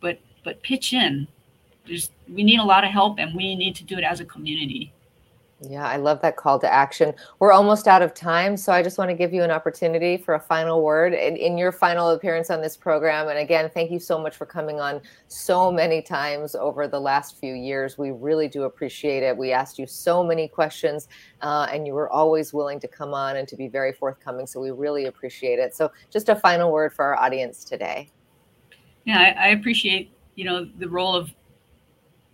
but 0.00 0.18
but 0.44 0.62
pitch 0.62 0.92
in. 0.92 1.28
There's 1.86 2.10
we 2.28 2.42
need 2.42 2.60
a 2.60 2.64
lot 2.64 2.84
of 2.84 2.90
help 2.90 3.18
and 3.18 3.34
we 3.34 3.54
need 3.54 3.74
to 3.76 3.84
do 3.84 3.96
it 3.98 4.04
as 4.04 4.20
a 4.20 4.24
community 4.24 4.92
yeah, 5.60 5.88
I 5.88 5.96
love 5.96 6.22
that 6.22 6.36
call 6.36 6.60
to 6.60 6.72
action. 6.72 7.12
We're 7.40 7.50
almost 7.50 7.88
out 7.88 8.00
of 8.00 8.14
time, 8.14 8.56
so 8.56 8.72
I 8.72 8.80
just 8.80 8.96
want 8.96 9.10
to 9.10 9.16
give 9.16 9.32
you 9.32 9.42
an 9.42 9.50
opportunity 9.50 10.16
for 10.16 10.34
a 10.34 10.40
final 10.40 10.84
word 10.84 11.14
in, 11.14 11.36
in, 11.36 11.58
your 11.58 11.72
final 11.72 12.10
appearance 12.10 12.48
on 12.48 12.60
this 12.60 12.76
program. 12.76 13.26
And 13.26 13.38
again, 13.38 13.68
thank 13.74 13.90
you 13.90 13.98
so 13.98 14.20
much 14.20 14.36
for 14.36 14.46
coming 14.46 14.78
on 14.78 15.00
so 15.26 15.72
many 15.72 16.00
times 16.00 16.54
over 16.54 16.86
the 16.86 17.00
last 17.00 17.40
few 17.40 17.54
years. 17.54 17.98
We 17.98 18.12
really 18.12 18.46
do 18.46 18.64
appreciate 18.64 19.24
it. 19.24 19.36
We 19.36 19.50
asked 19.50 19.80
you 19.80 19.86
so 19.86 20.22
many 20.22 20.46
questions, 20.46 21.08
uh, 21.42 21.66
and 21.72 21.88
you 21.88 21.92
were 21.92 22.08
always 22.08 22.52
willing 22.52 22.78
to 22.78 22.88
come 22.88 23.12
on 23.12 23.36
and 23.36 23.48
to 23.48 23.56
be 23.56 23.66
very 23.66 23.92
forthcoming. 23.92 24.46
So 24.46 24.60
we 24.60 24.70
really 24.70 25.06
appreciate 25.06 25.58
it. 25.58 25.74
So, 25.74 25.90
just 26.08 26.28
a 26.28 26.36
final 26.36 26.70
word 26.70 26.92
for 26.92 27.04
our 27.04 27.16
audience 27.16 27.64
today. 27.64 28.10
Yeah, 29.04 29.18
I, 29.18 29.46
I 29.46 29.48
appreciate 29.48 30.12
you 30.36 30.44
know 30.44 30.68
the 30.78 30.88
role 30.88 31.16
of 31.16 31.32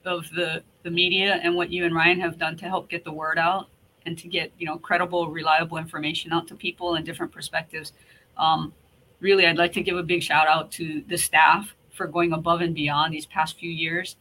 of 0.04 0.28
the 0.30 0.62
the 0.82 0.90
media 0.90 1.40
and 1.42 1.54
what 1.54 1.70
you 1.70 1.84
and 1.84 1.94
Ryan 1.94 2.20
have 2.20 2.38
done 2.38 2.56
to 2.58 2.66
help 2.66 2.88
get 2.88 3.04
the 3.04 3.12
word 3.12 3.38
out 3.38 3.68
and 4.06 4.18
to 4.18 4.28
get 4.28 4.52
you 4.58 4.66
know 4.66 4.78
credible, 4.78 5.30
reliable 5.30 5.78
information 5.78 6.32
out 6.32 6.48
to 6.48 6.54
people 6.54 6.94
and 6.94 7.04
different 7.04 7.32
perspectives. 7.32 7.92
Um, 8.36 8.72
really, 9.20 9.46
I'd 9.46 9.58
like 9.58 9.72
to 9.74 9.82
give 9.82 9.96
a 9.96 10.02
big 10.02 10.22
shout 10.22 10.48
out 10.48 10.70
to 10.72 11.02
the 11.08 11.16
staff 11.16 11.74
for 11.92 12.06
going 12.06 12.32
above 12.32 12.60
and 12.60 12.74
beyond 12.74 13.14
these 13.14 13.26
past 13.26 13.58
few 13.58 13.70
years. 13.70 14.16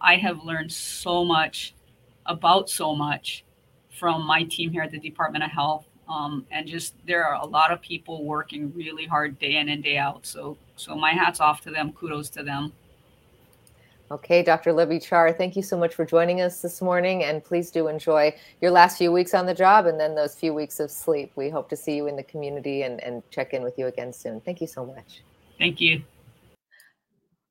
I 0.00 0.16
have 0.16 0.44
learned 0.44 0.72
so 0.72 1.24
much 1.24 1.74
about 2.26 2.70
so 2.70 2.94
much 2.94 3.44
from 3.90 4.26
my 4.26 4.44
team 4.44 4.70
here 4.70 4.82
at 4.82 4.90
the 4.90 4.98
Department 4.98 5.44
of 5.44 5.50
Health. 5.50 5.86
Um, 6.08 6.46
and 6.50 6.66
just 6.66 6.94
there 7.06 7.26
are 7.26 7.34
a 7.34 7.44
lot 7.44 7.70
of 7.70 7.82
people 7.82 8.24
working 8.24 8.72
really 8.74 9.04
hard 9.04 9.38
day 9.38 9.56
in 9.56 9.68
and 9.68 9.82
day 9.82 9.98
out. 9.98 10.24
So 10.24 10.56
so 10.76 10.94
my 10.94 11.12
hats 11.12 11.40
off 11.40 11.60
to 11.62 11.70
them. 11.70 11.92
Kudos 11.92 12.30
to 12.30 12.42
them. 12.42 12.72
Okay, 14.10 14.42
Dr. 14.42 14.72
Libby 14.72 14.98
Char, 14.98 15.32
thank 15.34 15.54
you 15.54 15.62
so 15.62 15.76
much 15.76 15.94
for 15.94 16.06
joining 16.06 16.40
us 16.40 16.62
this 16.62 16.80
morning. 16.80 17.24
And 17.24 17.44
please 17.44 17.70
do 17.70 17.88
enjoy 17.88 18.34
your 18.62 18.70
last 18.70 18.96
few 18.96 19.12
weeks 19.12 19.34
on 19.34 19.44
the 19.44 19.52
job 19.52 19.84
and 19.84 20.00
then 20.00 20.14
those 20.14 20.34
few 20.34 20.54
weeks 20.54 20.80
of 20.80 20.90
sleep. 20.90 21.30
We 21.36 21.50
hope 21.50 21.68
to 21.68 21.76
see 21.76 21.94
you 21.94 22.06
in 22.06 22.16
the 22.16 22.22
community 22.22 22.82
and, 22.82 23.02
and 23.04 23.22
check 23.30 23.52
in 23.52 23.62
with 23.62 23.78
you 23.78 23.86
again 23.86 24.14
soon. 24.14 24.40
Thank 24.40 24.62
you 24.62 24.66
so 24.66 24.86
much. 24.86 25.22
Thank 25.58 25.80
you. 25.80 26.02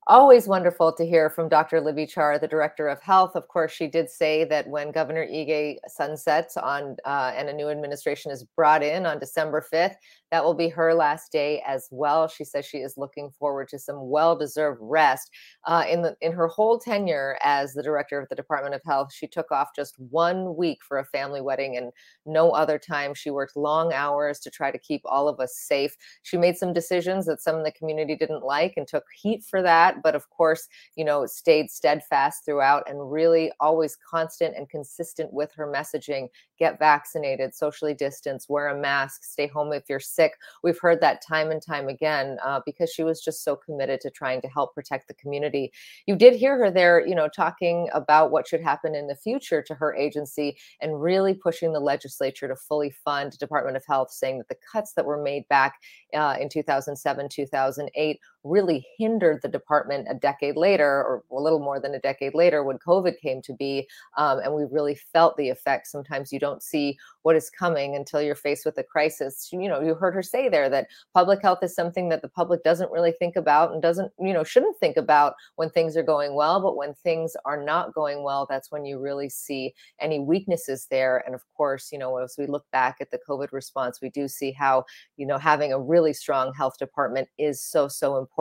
Always 0.09 0.47
wonderful 0.47 0.93
to 0.93 1.05
hear 1.05 1.29
from 1.29 1.49
Dr. 1.49 1.81
Libby 1.81 2.05
Char, 2.05 2.39
the 2.39 2.47
Director 2.47 2.87
of 2.87 3.01
Health. 3.01 3.35
Of 3.35 3.49
course, 3.49 3.73
she 3.73 3.87
did 3.87 4.09
say 4.09 4.45
that 4.45 4.65
when 4.69 4.93
Governor 4.93 5.27
Ige 5.27 5.79
sunsets 5.89 6.55
on 6.55 6.95
uh, 7.03 7.33
and 7.35 7.49
a 7.49 7.53
new 7.53 7.67
administration 7.67 8.31
is 8.31 8.45
brought 8.45 8.81
in 8.81 9.05
on 9.05 9.19
December 9.19 9.61
5th, 9.69 9.95
that 10.31 10.45
will 10.45 10.53
be 10.53 10.69
her 10.69 10.93
last 10.93 11.31
day 11.31 11.61
as 11.67 11.89
well. 11.91 12.29
She 12.29 12.45
says 12.45 12.65
she 12.65 12.77
is 12.77 12.97
looking 12.97 13.31
forward 13.31 13.67
to 13.69 13.79
some 13.79 14.09
well-deserved 14.09 14.79
rest. 14.81 15.29
Uh, 15.65 15.83
in 15.89 16.01
the 16.01 16.15
in 16.21 16.31
her 16.31 16.47
whole 16.47 16.79
tenure 16.79 17.37
as 17.43 17.73
the 17.73 17.83
director 17.83 18.17
of 18.17 18.29
the 18.29 18.35
Department 18.35 18.75
of 18.75 18.81
Health, 18.85 19.13
she 19.13 19.27
took 19.27 19.51
off 19.51 19.75
just 19.75 19.99
one 19.99 20.55
week 20.55 20.79
for 20.87 20.99
a 20.99 21.05
family 21.05 21.41
wedding, 21.41 21.75
and 21.75 21.91
no 22.25 22.51
other 22.51 22.79
time. 22.79 23.13
She 23.13 23.29
worked 23.29 23.57
long 23.57 23.91
hours 23.91 24.39
to 24.39 24.49
try 24.49 24.71
to 24.71 24.77
keep 24.77 25.01
all 25.03 25.27
of 25.27 25.41
us 25.41 25.57
safe. 25.57 25.95
She 26.23 26.37
made 26.37 26.57
some 26.57 26.71
decisions 26.71 27.25
that 27.25 27.41
some 27.41 27.57
in 27.57 27.63
the 27.63 27.71
community 27.71 28.15
didn't 28.15 28.43
like 28.43 28.75
and 28.77 28.87
took 28.87 29.03
heat 29.13 29.43
for 29.43 29.61
that, 29.61 29.96
but 30.03 30.15
of 30.15 30.29
course, 30.29 30.67
you 30.95 31.05
know, 31.05 31.25
stayed 31.25 31.69
steadfast 31.69 32.45
throughout 32.45 32.89
and 32.89 33.11
really 33.11 33.51
always 33.59 33.97
constant 34.09 34.55
and 34.55 34.69
consistent 34.69 35.31
with 35.33 35.51
her 35.53 35.71
messaging. 35.71 36.27
Get 36.59 36.79
vaccinated, 36.79 37.53
socially 37.53 37.93
distance, 37.93 38.49
wear 38.49 38.69
a 38.69 38.79
mask, 38.79 39.23
stay 39.23 39.47
home 39.47 39.73
if 39.73 39.83
you're 39.89 39.99
sick. 39.99 40.33
We've 40.63 40.79
heard 40.79 41.01
that 41.01 41.21
time 41.21 41.51
and 41.51 41.61
time 41.61 41.87
again 41.87 42.37
uh, 42.43 42.61
because 42.65 42.91
she 42.91 43.03
was 43.03 43.21
just 43.21 43.43
so 43.43 43.55
committed 43.55 44.01
to 44.01 44.09
trying 44.09 44.41
to 44.41 44.47
help 44.47 44.73
protect 44.73 45.07
the 45.07 45.13
community. 45.13 45.71
You 46.05 46.15
did 46.15 46.33
hear 46.33 46.57
her 46.57 46.71
there, 46.71 47.05
you 47.05 47.15
know, 47.15 47.27
talking 47.27 47.89
about 47.93 48.31
what 48.31 48.47
should 48.47 48.61
happen 48.61 48.95
in 48.95 49.07
the 49.07 49.15
future 49.15 49.61
to 49.61 49.75
her 49.75 49.95
agency 49.95 50.57
and 50.81 51.01
really 51.01 51.33
pushing 51.33 51.73
the 51.73 51.79
legislature 51.79 52.47
to 52.47 52.55
fully 52.55 52.89
fund 52.89 53.37
Department 53.37 53.77
of 53.77 53.85
Health, 53.85 54.11
saying 54.11 54.39
that 54.39 54.47
the 54.47 54.57
cuts 54.71 54.93
that 54.93 55.05
were 55.05 55.21
made 55.21 55.47
back 55.47 55.75
uh, 56.13 56.35
in 56.39 56.49
2007, 56.49 57.29
2008 57.29 58.19
really 58.47 58.85
hindered 58.97 59.41
the 59.41 59.47
department 59.47 60.07
a 60.09 60.13
decade 60.13 60.55
later, 60.55 60.87
or 60.87 61.23
a 61.31 61.41
little 61.41 61.59
more 61.59 61.79
than 61.79 61.93
a 61.93 61.99
decade 61.99 62.33
later, 62.33 62.63
when 62.63 62.77
COVID 62.77 63.19
came 63.19 63.41
to 63.43 63.53
be. 63.53 63.87
Um, 64.17 64.39
and 64.39 64.53
we 64.53 64.63
really 64.71 64.95
felt 64.95 65.35
the 65.37 65.49
effects. 65.49 65.91
Sometimes 65.91 66.31
you 66.31 66.39
don't 66.39 66.63
see 66.63 66.97
what 67.23 67.35
is 67.35 67.49
coming 67.49 67.95
until 67.95 68.21
you're 68.21 68.35
faced 68.35 68.65
with 68.65 68.77
a 68.77 68.83
crisis. 68.83 69.49
You 69.51 69.67
know, 69.67 69.81
you 69.81 69.95
heard 69.95 70.13
her 70.13 70.23
say 70.23 70.47
there 70.47 70.69
that 70.69 70.87
public 71.13 71.41
health 71.41 71.59
is 71.61 71.75
something 71.75 72.07
that 72.09 72.21
the 72.21 72.29
public 72.29 72.63
doesn't 72.63 72.91
really 72.91 73.11
think 73.11 73.35
about 73.35 73.73
and 73.73 73.81
doesn't, 73.81 74.11
you 74.19 74.33
know, 74.33 74.45
shouldn't 74.45 74.77
think 74.79 74.95
about 74.95 75.33
when 75.57 75.69
things 75.69 75.97
are 75.97 76.03
going 76.03 76.35
well. 76.35 76.61
But 76.61 76.77
when 76.77 76.93
things 76.93 77.35
are 77.43 77.61
not 77.61 77.93
going 77.93 78.23
well, 78.23 78.45
that's 78.49 78.71
when 78.71 78.85
you 78.85 78.97
really 78.97 79.29
see 79.29 79.73
any 79.99 80.19
weaknesses 80.19 80.87
there. 80.89 81.21
And 81.25 81.35
of 81.35 81.41
course, 81.55 81.91
you 81.91 81.99
know, 81.99 82.15
as 82.17 82.35
we 82.37 82.47
look 82.47 82.65
back 82.71 82.97
at 83.01 83.11
the 83.11 83.19
COVID 83.27 83.51
response, 83.51 83.99
we 84.01 84.09
do 84.09 84.27
see 84.29 84.51
how, 84.51 84.85
you 85.17 85.25
know, 85.25 85.37
having 85.37 85.73
a 85.73 85.79
really 85.79 86.13
strong 86.13 86.53
health 86.53 86.77
department 86.77 87.27
is 87.37 87.61
so, 87.61 87.89
so 87.89 88.17
important. 88.17 88.36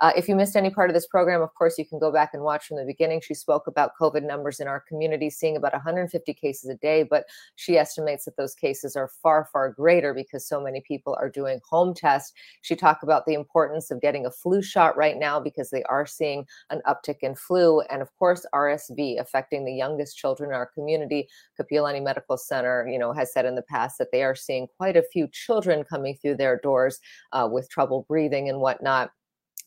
Uh, 0.00 0.12
if 0.16 0.28
you 0.28 0.34
missed 0.34 0.56
any 0.56 0.70
part 0.70 0.90
of 0.90 0.94
this 0.94 1.06
program, 1.06 1.40
of 1.40 1.54
course, 1.54 1.78
you 1.78 1.86
can 1.86 1.98
go 1.98 2.12
back 2.12 2.30
and 2.34 2.42
watch 2.42 2.66
from 2.66 2.76
the 2.76 2.84
beginning. 2.84 3.20
She 3.20 3.34
spoke 3.34 3.66
about 3.66 3.92
COVID 4.00 4.24
numbers 4.24 4.60
in 4.60 4.68
our 4.68 4.80
community, 4.80 5.30
seeing 5.30 5.56
about 5.56 5.72
150 5.72 6.34
cases 6.34 6.68
a 6.68 6.74
day, 6.74 7.04
but 7.04 7.24
she 7.56 7.78
estimates 7.78 8.24
that 8.24 8.36
those 8.36 8.54
cases 8.54 8.96
are 8.96 9.10
far, 9.22 9.48
far 9.52 9.70
greater 9.70 10.12
because 10.12 10.46
so 10.46 10.60
many 10.60 10.80
people 10.80 11.16
are 11.20 11.28
doing 11.28 11.60
home 11.68 11.94
tests. 11.94 12.32
She 12.62 12.74
talked 12.74 13.02
about 13.02 13.26
the 13.26 13.34
importance 13.34 13.90
of 13.90 14.00
getting 14.00 14.26
a 14.26 14.30
flu 14.30 14.62
shot 14.62 14.96
right 14.96 15.16
now 15.16 15.40
because 15.40 15.70
they 15.70 15.82
are 15.84 16.06
seeing 16.06 16.44
an 16.70 16.82
uptick 16.86 17.18
in 17.22 17.34
flu. 17.34 17.80
And 17.82 18.02
of 18.02 18.14
course, 18.18 18.44
RSV 18.54 19.20
affecting 19.20 19.64
the 19.64 19.72
youngest 19.72 20.16
children 20.16 20.50
in 20.50 20.56
our 20.56 20.66
community. 20.66 21.28
Kapiolani 21.60 22.02
Medical 22.02 22.36
Center, 22.36 22.88
you 22.90 22.98
know, 22.98 23.12
has 23.12 23.32
said 23.32 23.46
in 23.46 23.54
the 23.54 23.62
past 23.62 23.98
that 23.98 24.08
they 24.12 24.22
are 24.22 24.34
seeing 24.34 24.66
quite 24.76 24.96
a 24.96 25.02
few 25.02 25.28
children 25.28 25.84
coming 25.84 26.16
through 26.20 26.36
their 26.36 26.58
doors 26.58 27.00
uh, 27.32 27.48
with 27.50 27.70
trouble 27.70 28.04
breathing 28.08 28.48
and 28.48 28.60
whatnot 28.60 29.10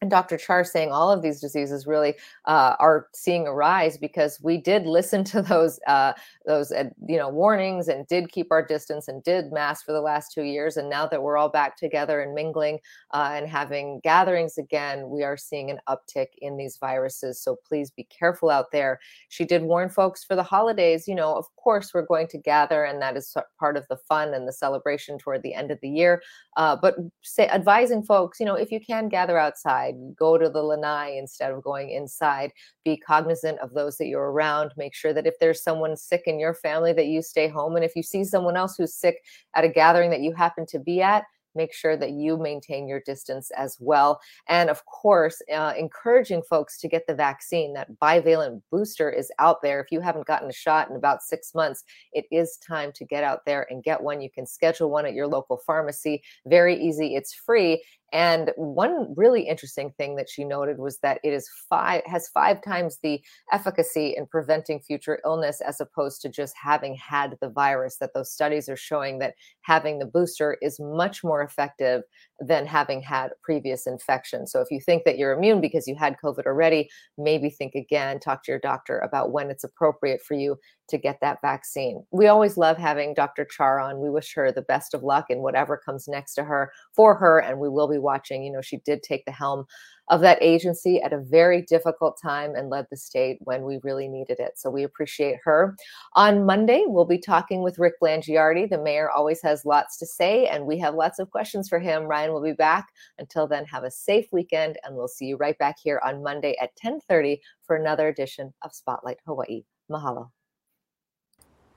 and 0.01 0.09
Dr. 0.09 0.35
Char 0.35 0.63
saying 0.63 0.91
all 0.91 1.11
of 1.11 1.21
these 1.21 1.39
diseases 1.39 1.85
really 1.85 2.15
uh, 2.45 2.75
are 2.79 3.07
seeing 3.13 3.45
a 3.45 3.53
rise 3.53 3.99
because 3.99 4.39
we 4.41 4.57
did 4.57 4.87
listen 4.87 5.23
to 5.25 5.41
those 5.51 5.79
uh, 5.85 6.13
those 6.47 6.71
uh, 6.71 6.85
you 7.07 7.17
know 7.17 7.29
warnings 7.29 7.87
and 7.87 8.07
did 8.07 8.31
keep 8.31 8.47
our 8.51 8.65
distance 8.65 9.07
and 9.07 9.23
did 9.23 9.51
mask 9.51 9.85
for 9.85 9.91
the 9.91 10.01
last 10.01 10.31
two 10.33 10.41
years. 10.41 10.75
And 10.75 10.89
now 10.89 11.05
that 11.05 11.21
we're 11.21 11.37
all 11.37 11.49
back 11.49 11.77
together 11.77 12.19
and 12.21 12.33
mingling 12.33 12.79
uh, 13.11 13.33
and 13.35 13.47
having 13.47 13.99
gatherings 14.03 14.57
again, 14.57 15.07
we 15.09 15.23
are 15.23 15.37
seeing 15.37 15.69
an 15.69 15.79
uptick 15.87 16.27
in 16.39 16.57
these 16.57 16.77
viruses. 16.77 17.39
So 17.39 17.57
please 17.67 17.91
be 17.91 18.05
careful 18.05 18.49
out 18.49 18.71
there. 18.71 18.99
She 19.29 19.45
did 19.45 19.61
warn 19.61 19.89
folks 19.89 20.23
for 20.23 20.35
the 20.35 20.43
holidays. 20.43 21.07
You 21.07 21.15
know, 21.15 21.35
of 21.35 21.45
course, 21.57 21.93
we're 21.93 22.07
going 22.07 22.27
to 22.29 22.39
gather, 22.39 22.85
and 22.85 22.99
that 23.03 23.17
is 23.17 23.35
part 23.59 23.77
of 23.77 23.87
the 23.87 23.97
fun 23.97 24.33
and 24.33 24.47
the 24.47 24.53
celebration 24.53 25.19
toward 25.19 25.43
the 25.43 25.53
end 25.53 25.69
of 25.69 25.79
the 25.81 25.89
year. 25.89 26.23
Uh, 26.57 26.75
but 26.75 26.95
say, 27.21 27.47
advising 27.49 28.01
folks, 28.01 28.39
you 28.39 28.47
know, 28.47 28.55
if 28.55 28.71
you 28.71 28.79
can 28.79 29.07
gather 29.07 29.37
outside 29.37 29.90
outside, 29.91 30.15
go 30.15 30.37
to 30.37 30.49
the 30.49 30.61
lanai 30.61 31.17
instead 31.17 31.51
of 31.51 31.63
going 31.63 31.91
inside. 31.91 32.51
Be 32.83 32.97
cognizant 32.97 33.59
of 33.59 33.73
those 33.73 33.97
that 33.97 34.07
you're 34.07 34.31
around. 34.31 34.71
Make 34.77 34.93
sure 34.93 35.13
that 35.13 35.27
if 35.27 35.39
there's 35.39 35.63
someone 35.63 35.95
sick 35.97 36.23
in 36.25 36.39
your 36.39 36.53
family, 36.53 36.93
that 36.93 37.07
you 37.07 37.21
stay 37.21 37.47
home. 37.47 37.75
And 37.75 37.85
if 37.85 37.95
you 37.95 38.03
see 38.03 38.23
someone 38.23 38.57
else 38.57 38.75
who's 38.75 38.93
sick 38.93 39.23
at 39.55 39.63
a 39.63 39.69
gathering 39.69 40.09
that 40.11 40.21
you 40.21 40.33
happen 40.33 40.65
to 40.67 40.79
be 40.79 41.01
at, 41.01 41.23
make 41.53 41.73
sure 41.73 41.97
that 41.97 42.11
you 42.11 42.37
maintain 42.37 42.87
your 42.87 43.01
distance 43.01 43.51
as 43.57 43.75
well. 43.81 44.21
And 44.47 44.69
of 44.69 44.85
course, 44.85 45.41
uh, 45.53 45.73
encouraging 45.77 46.43
folks 46.43 46.79
to 46.79 46.87
get 46.87 47.05
the 47.07 47.13
vaccine. 47.13 47.73
That 47.73 47.99
bivalent 47.99 48.61
booster 48.71 49.09
is 49.09 49.29
out 49.37 49.61
there. 49.61 49.81
If 49.81 49.91
you 49.91 49.99
haven't 49.99 50.27
gotten 50.27 50.49
a 50.49 50.53
shot 50.53 50.89
in 50.89 50.95
about 50.95 51.23
six 51.23 51.53
months, 51.53 51.83
it 52.13 52.23
is 52.31 52.57
time 52.65 52.93
to 52.93 53.03
get 53.03 53.25
out 53.25 53.45
there 53.45 53.67
and 53.69 53.83
get 53.83 54.01
one. 54.01 54.21
You 54.21 54.29
can 54.29 54.45
schedule 54.45 54.89
one 54.89 55.05
at 55.05 55.13
your 55.13 55.27
local 55.27 55.57
pharmacy. 55.57 56.23
Very 56.47 56.81
easy, 56.81 57.15
it's 57.15 57.33
free. 57.33 57.83
And 58.11 58.51
one 58.55 59.13
really 59.15 59.43
interesting 59.43 59.91
thing 59.97 60.15
that 60.17 60.29
she 60.29 60.43
noted 60.43 60.77
was 60.77 60.99
that 60.99 61.19
it 61.23 61.33
is 61.33 61.49
five 61.69 62.01
has 62.05 62.27
five 62.27 62.61
times 62.61 62.99
the 63.01 63.21
efficacy 63.51 64.15
in 64.17 64.25
preventing 64.25 64.79
future 64.79 65.19
illness 65.25 65.61
as 65.61 65.79
opposed 65.79 66.21
to 66.21 66.29
just 66.29 66.55
having 66.61 66.95
had 66.95 67.37
the 67.41 67.49
virus. 67.49 67.97
That 67.97 68.13
those 68.13 68.31
studies 68.31 68.67
are 68.67 68.75
showing 68.75 69.19
that 69.19 69.35
having 69.61 69.99
the 69.99 70.05
booster 70.05 70.57
is 70.61 70.79
much 70.79 71.23
more 71.23 71.41
effective 71.41 72.03
than 72.41 72.65
having 72.65 73.01
had 73.01 73.31
previous 73.43 73.85
infection. 73.85 74.47
So 74.47 74.61
if 74.61 74.71
you 74.71 74.81
think 74.81 75.03
that 75.05 75.17
you're 75.17 75.31
immune 75.31 75.61
because 75.61 75.87
you 75.87 75.95
had 75.95 76.17
COVID 76.23 76.45
already, 76.45 76.89
maybe 77.17 77.49
think 77.49 77.75
again, 77.75 78.19
talk 78.19 78.43
to 78.43 78.51
your 78.51 78.59
doctor 78.59 78.99
about 78.99 79.31
when 79.31 79.51
it's 79.51 79.63
appropriate 79.63 80.21
for 80.21 80.33
you 80.33 80.57
to 80.89 80.97
get 80.97 81.19
that 81.21 81.39
vaccine. 81.41 82.03
We 82.11 82.27
always 82.27 82.57
love 82.57 82.77
having 82.77 83.13
Dr. 83.13 83.45
Char 83.45 83.79
on. 83.79 83.99
We 83.99 84.09
wish 84.09 84.33
her 84.35 84.51
the 84.51 84.63
best 84.63 84.93
of 84.93 85.03
luck 85.03 85.27
in 85.29 85.39
whatever 85.43 85.77
comes 85.77 86.07
next 86.07 86.33
to 86.35 86.43
her 86.43 86.71
for 86.95 87.15
her 87.15 87.39
and 87.39 87.59
we 87.59 87.69
will 87.69 87.87
be 87.87 87.99
watching. 87.99 88.43
You 88.43 88.51
know, 88.51 88.61
she 88.61 88.77
did 88.85 89.03
take 89.03 89.23
the 89.25 89.31
helm 89.31 89.65
of 90.11 90.21
that 90.21 90.37
agency 90.41 91.01
at 91.01 91.13
a 91.13 91.17
very 91.17 91.61
difficult 91.63 92.19
time 92.21 92.53
and 92.53 92.69
led 92.69 92.85
the 92.91 92.97
state 92.97 93.39
when 93.41 93.63
we 93.63 93.79
really 93.81 94.07
needed 94.07 94.39
it. 94.39 94.59
So 94.59 94.69
we 94.69 94.83
appreciate 94.83 95.37
her. 95.43 95.75
On 96.15 96.45
Monday, 96.45 96.83
we'll 96.85 97.05
be 97.05 97.17
talking 97.17 97.63
with 97.63 97.79
Rick 97.79 97.95
Blangiardi. 98.03 98.69
The 98.69 98.77
mayor 98.77 99.09
always 99.09 99.41
has 99.41 99.65
lots 99.65 99.97
to 99.97 100.05
say, 100.05 100.47
and 100.47 100.65
we 100.65 100.77
have 100.79 100.93
lots 100.95 101.17
of 101.17 101.31
questions 101.31 101.69
for 101.69 101.79
him. 101.79 102.03
Ryan 102.03 102.33
will 102.33 102.43
be 102.43 102.51
back. 102.51 102.89
Until 103.17 103.47
then, 103.47 103.65
have 103.65 103.85
a 103.85 103.91
safe 103.91 104.27
weekend, 104.31 104.77
and 104.83 104.95
we'll 104.95 105.07
see 105.07 105.25
you 105.25 105.37
right 105.37 105.57
back 105.57 105.77
here 105.81 106.01
on 106.05 106.21
Monday 106.21 106.55
at 106.61 106.75
10:30 106.75 107.39
for 107.63 107.77
another 107.77 108.09
edition 108.09 108.53
of 108.61 108.75
Spotlight 108.75 109.19
Hawaii. 109.25 109.63
Mahalo. 109.89 110.31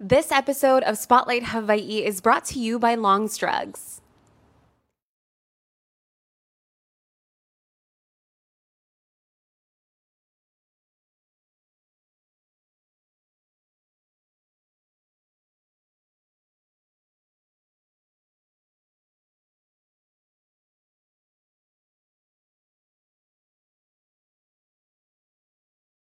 This 0.00 0.32
episode 0.32 0.82
of 0.82 0.98
Spotlight 0.98 1.44
Hawaii 1.44 2.04
is 2.04 2.20
brought 2.20 2.44
to 2.46 2.58
you 2.58 2.80
by 2.80 2.96
Long's 2.96 3.36
Drugs. 3.36 4.00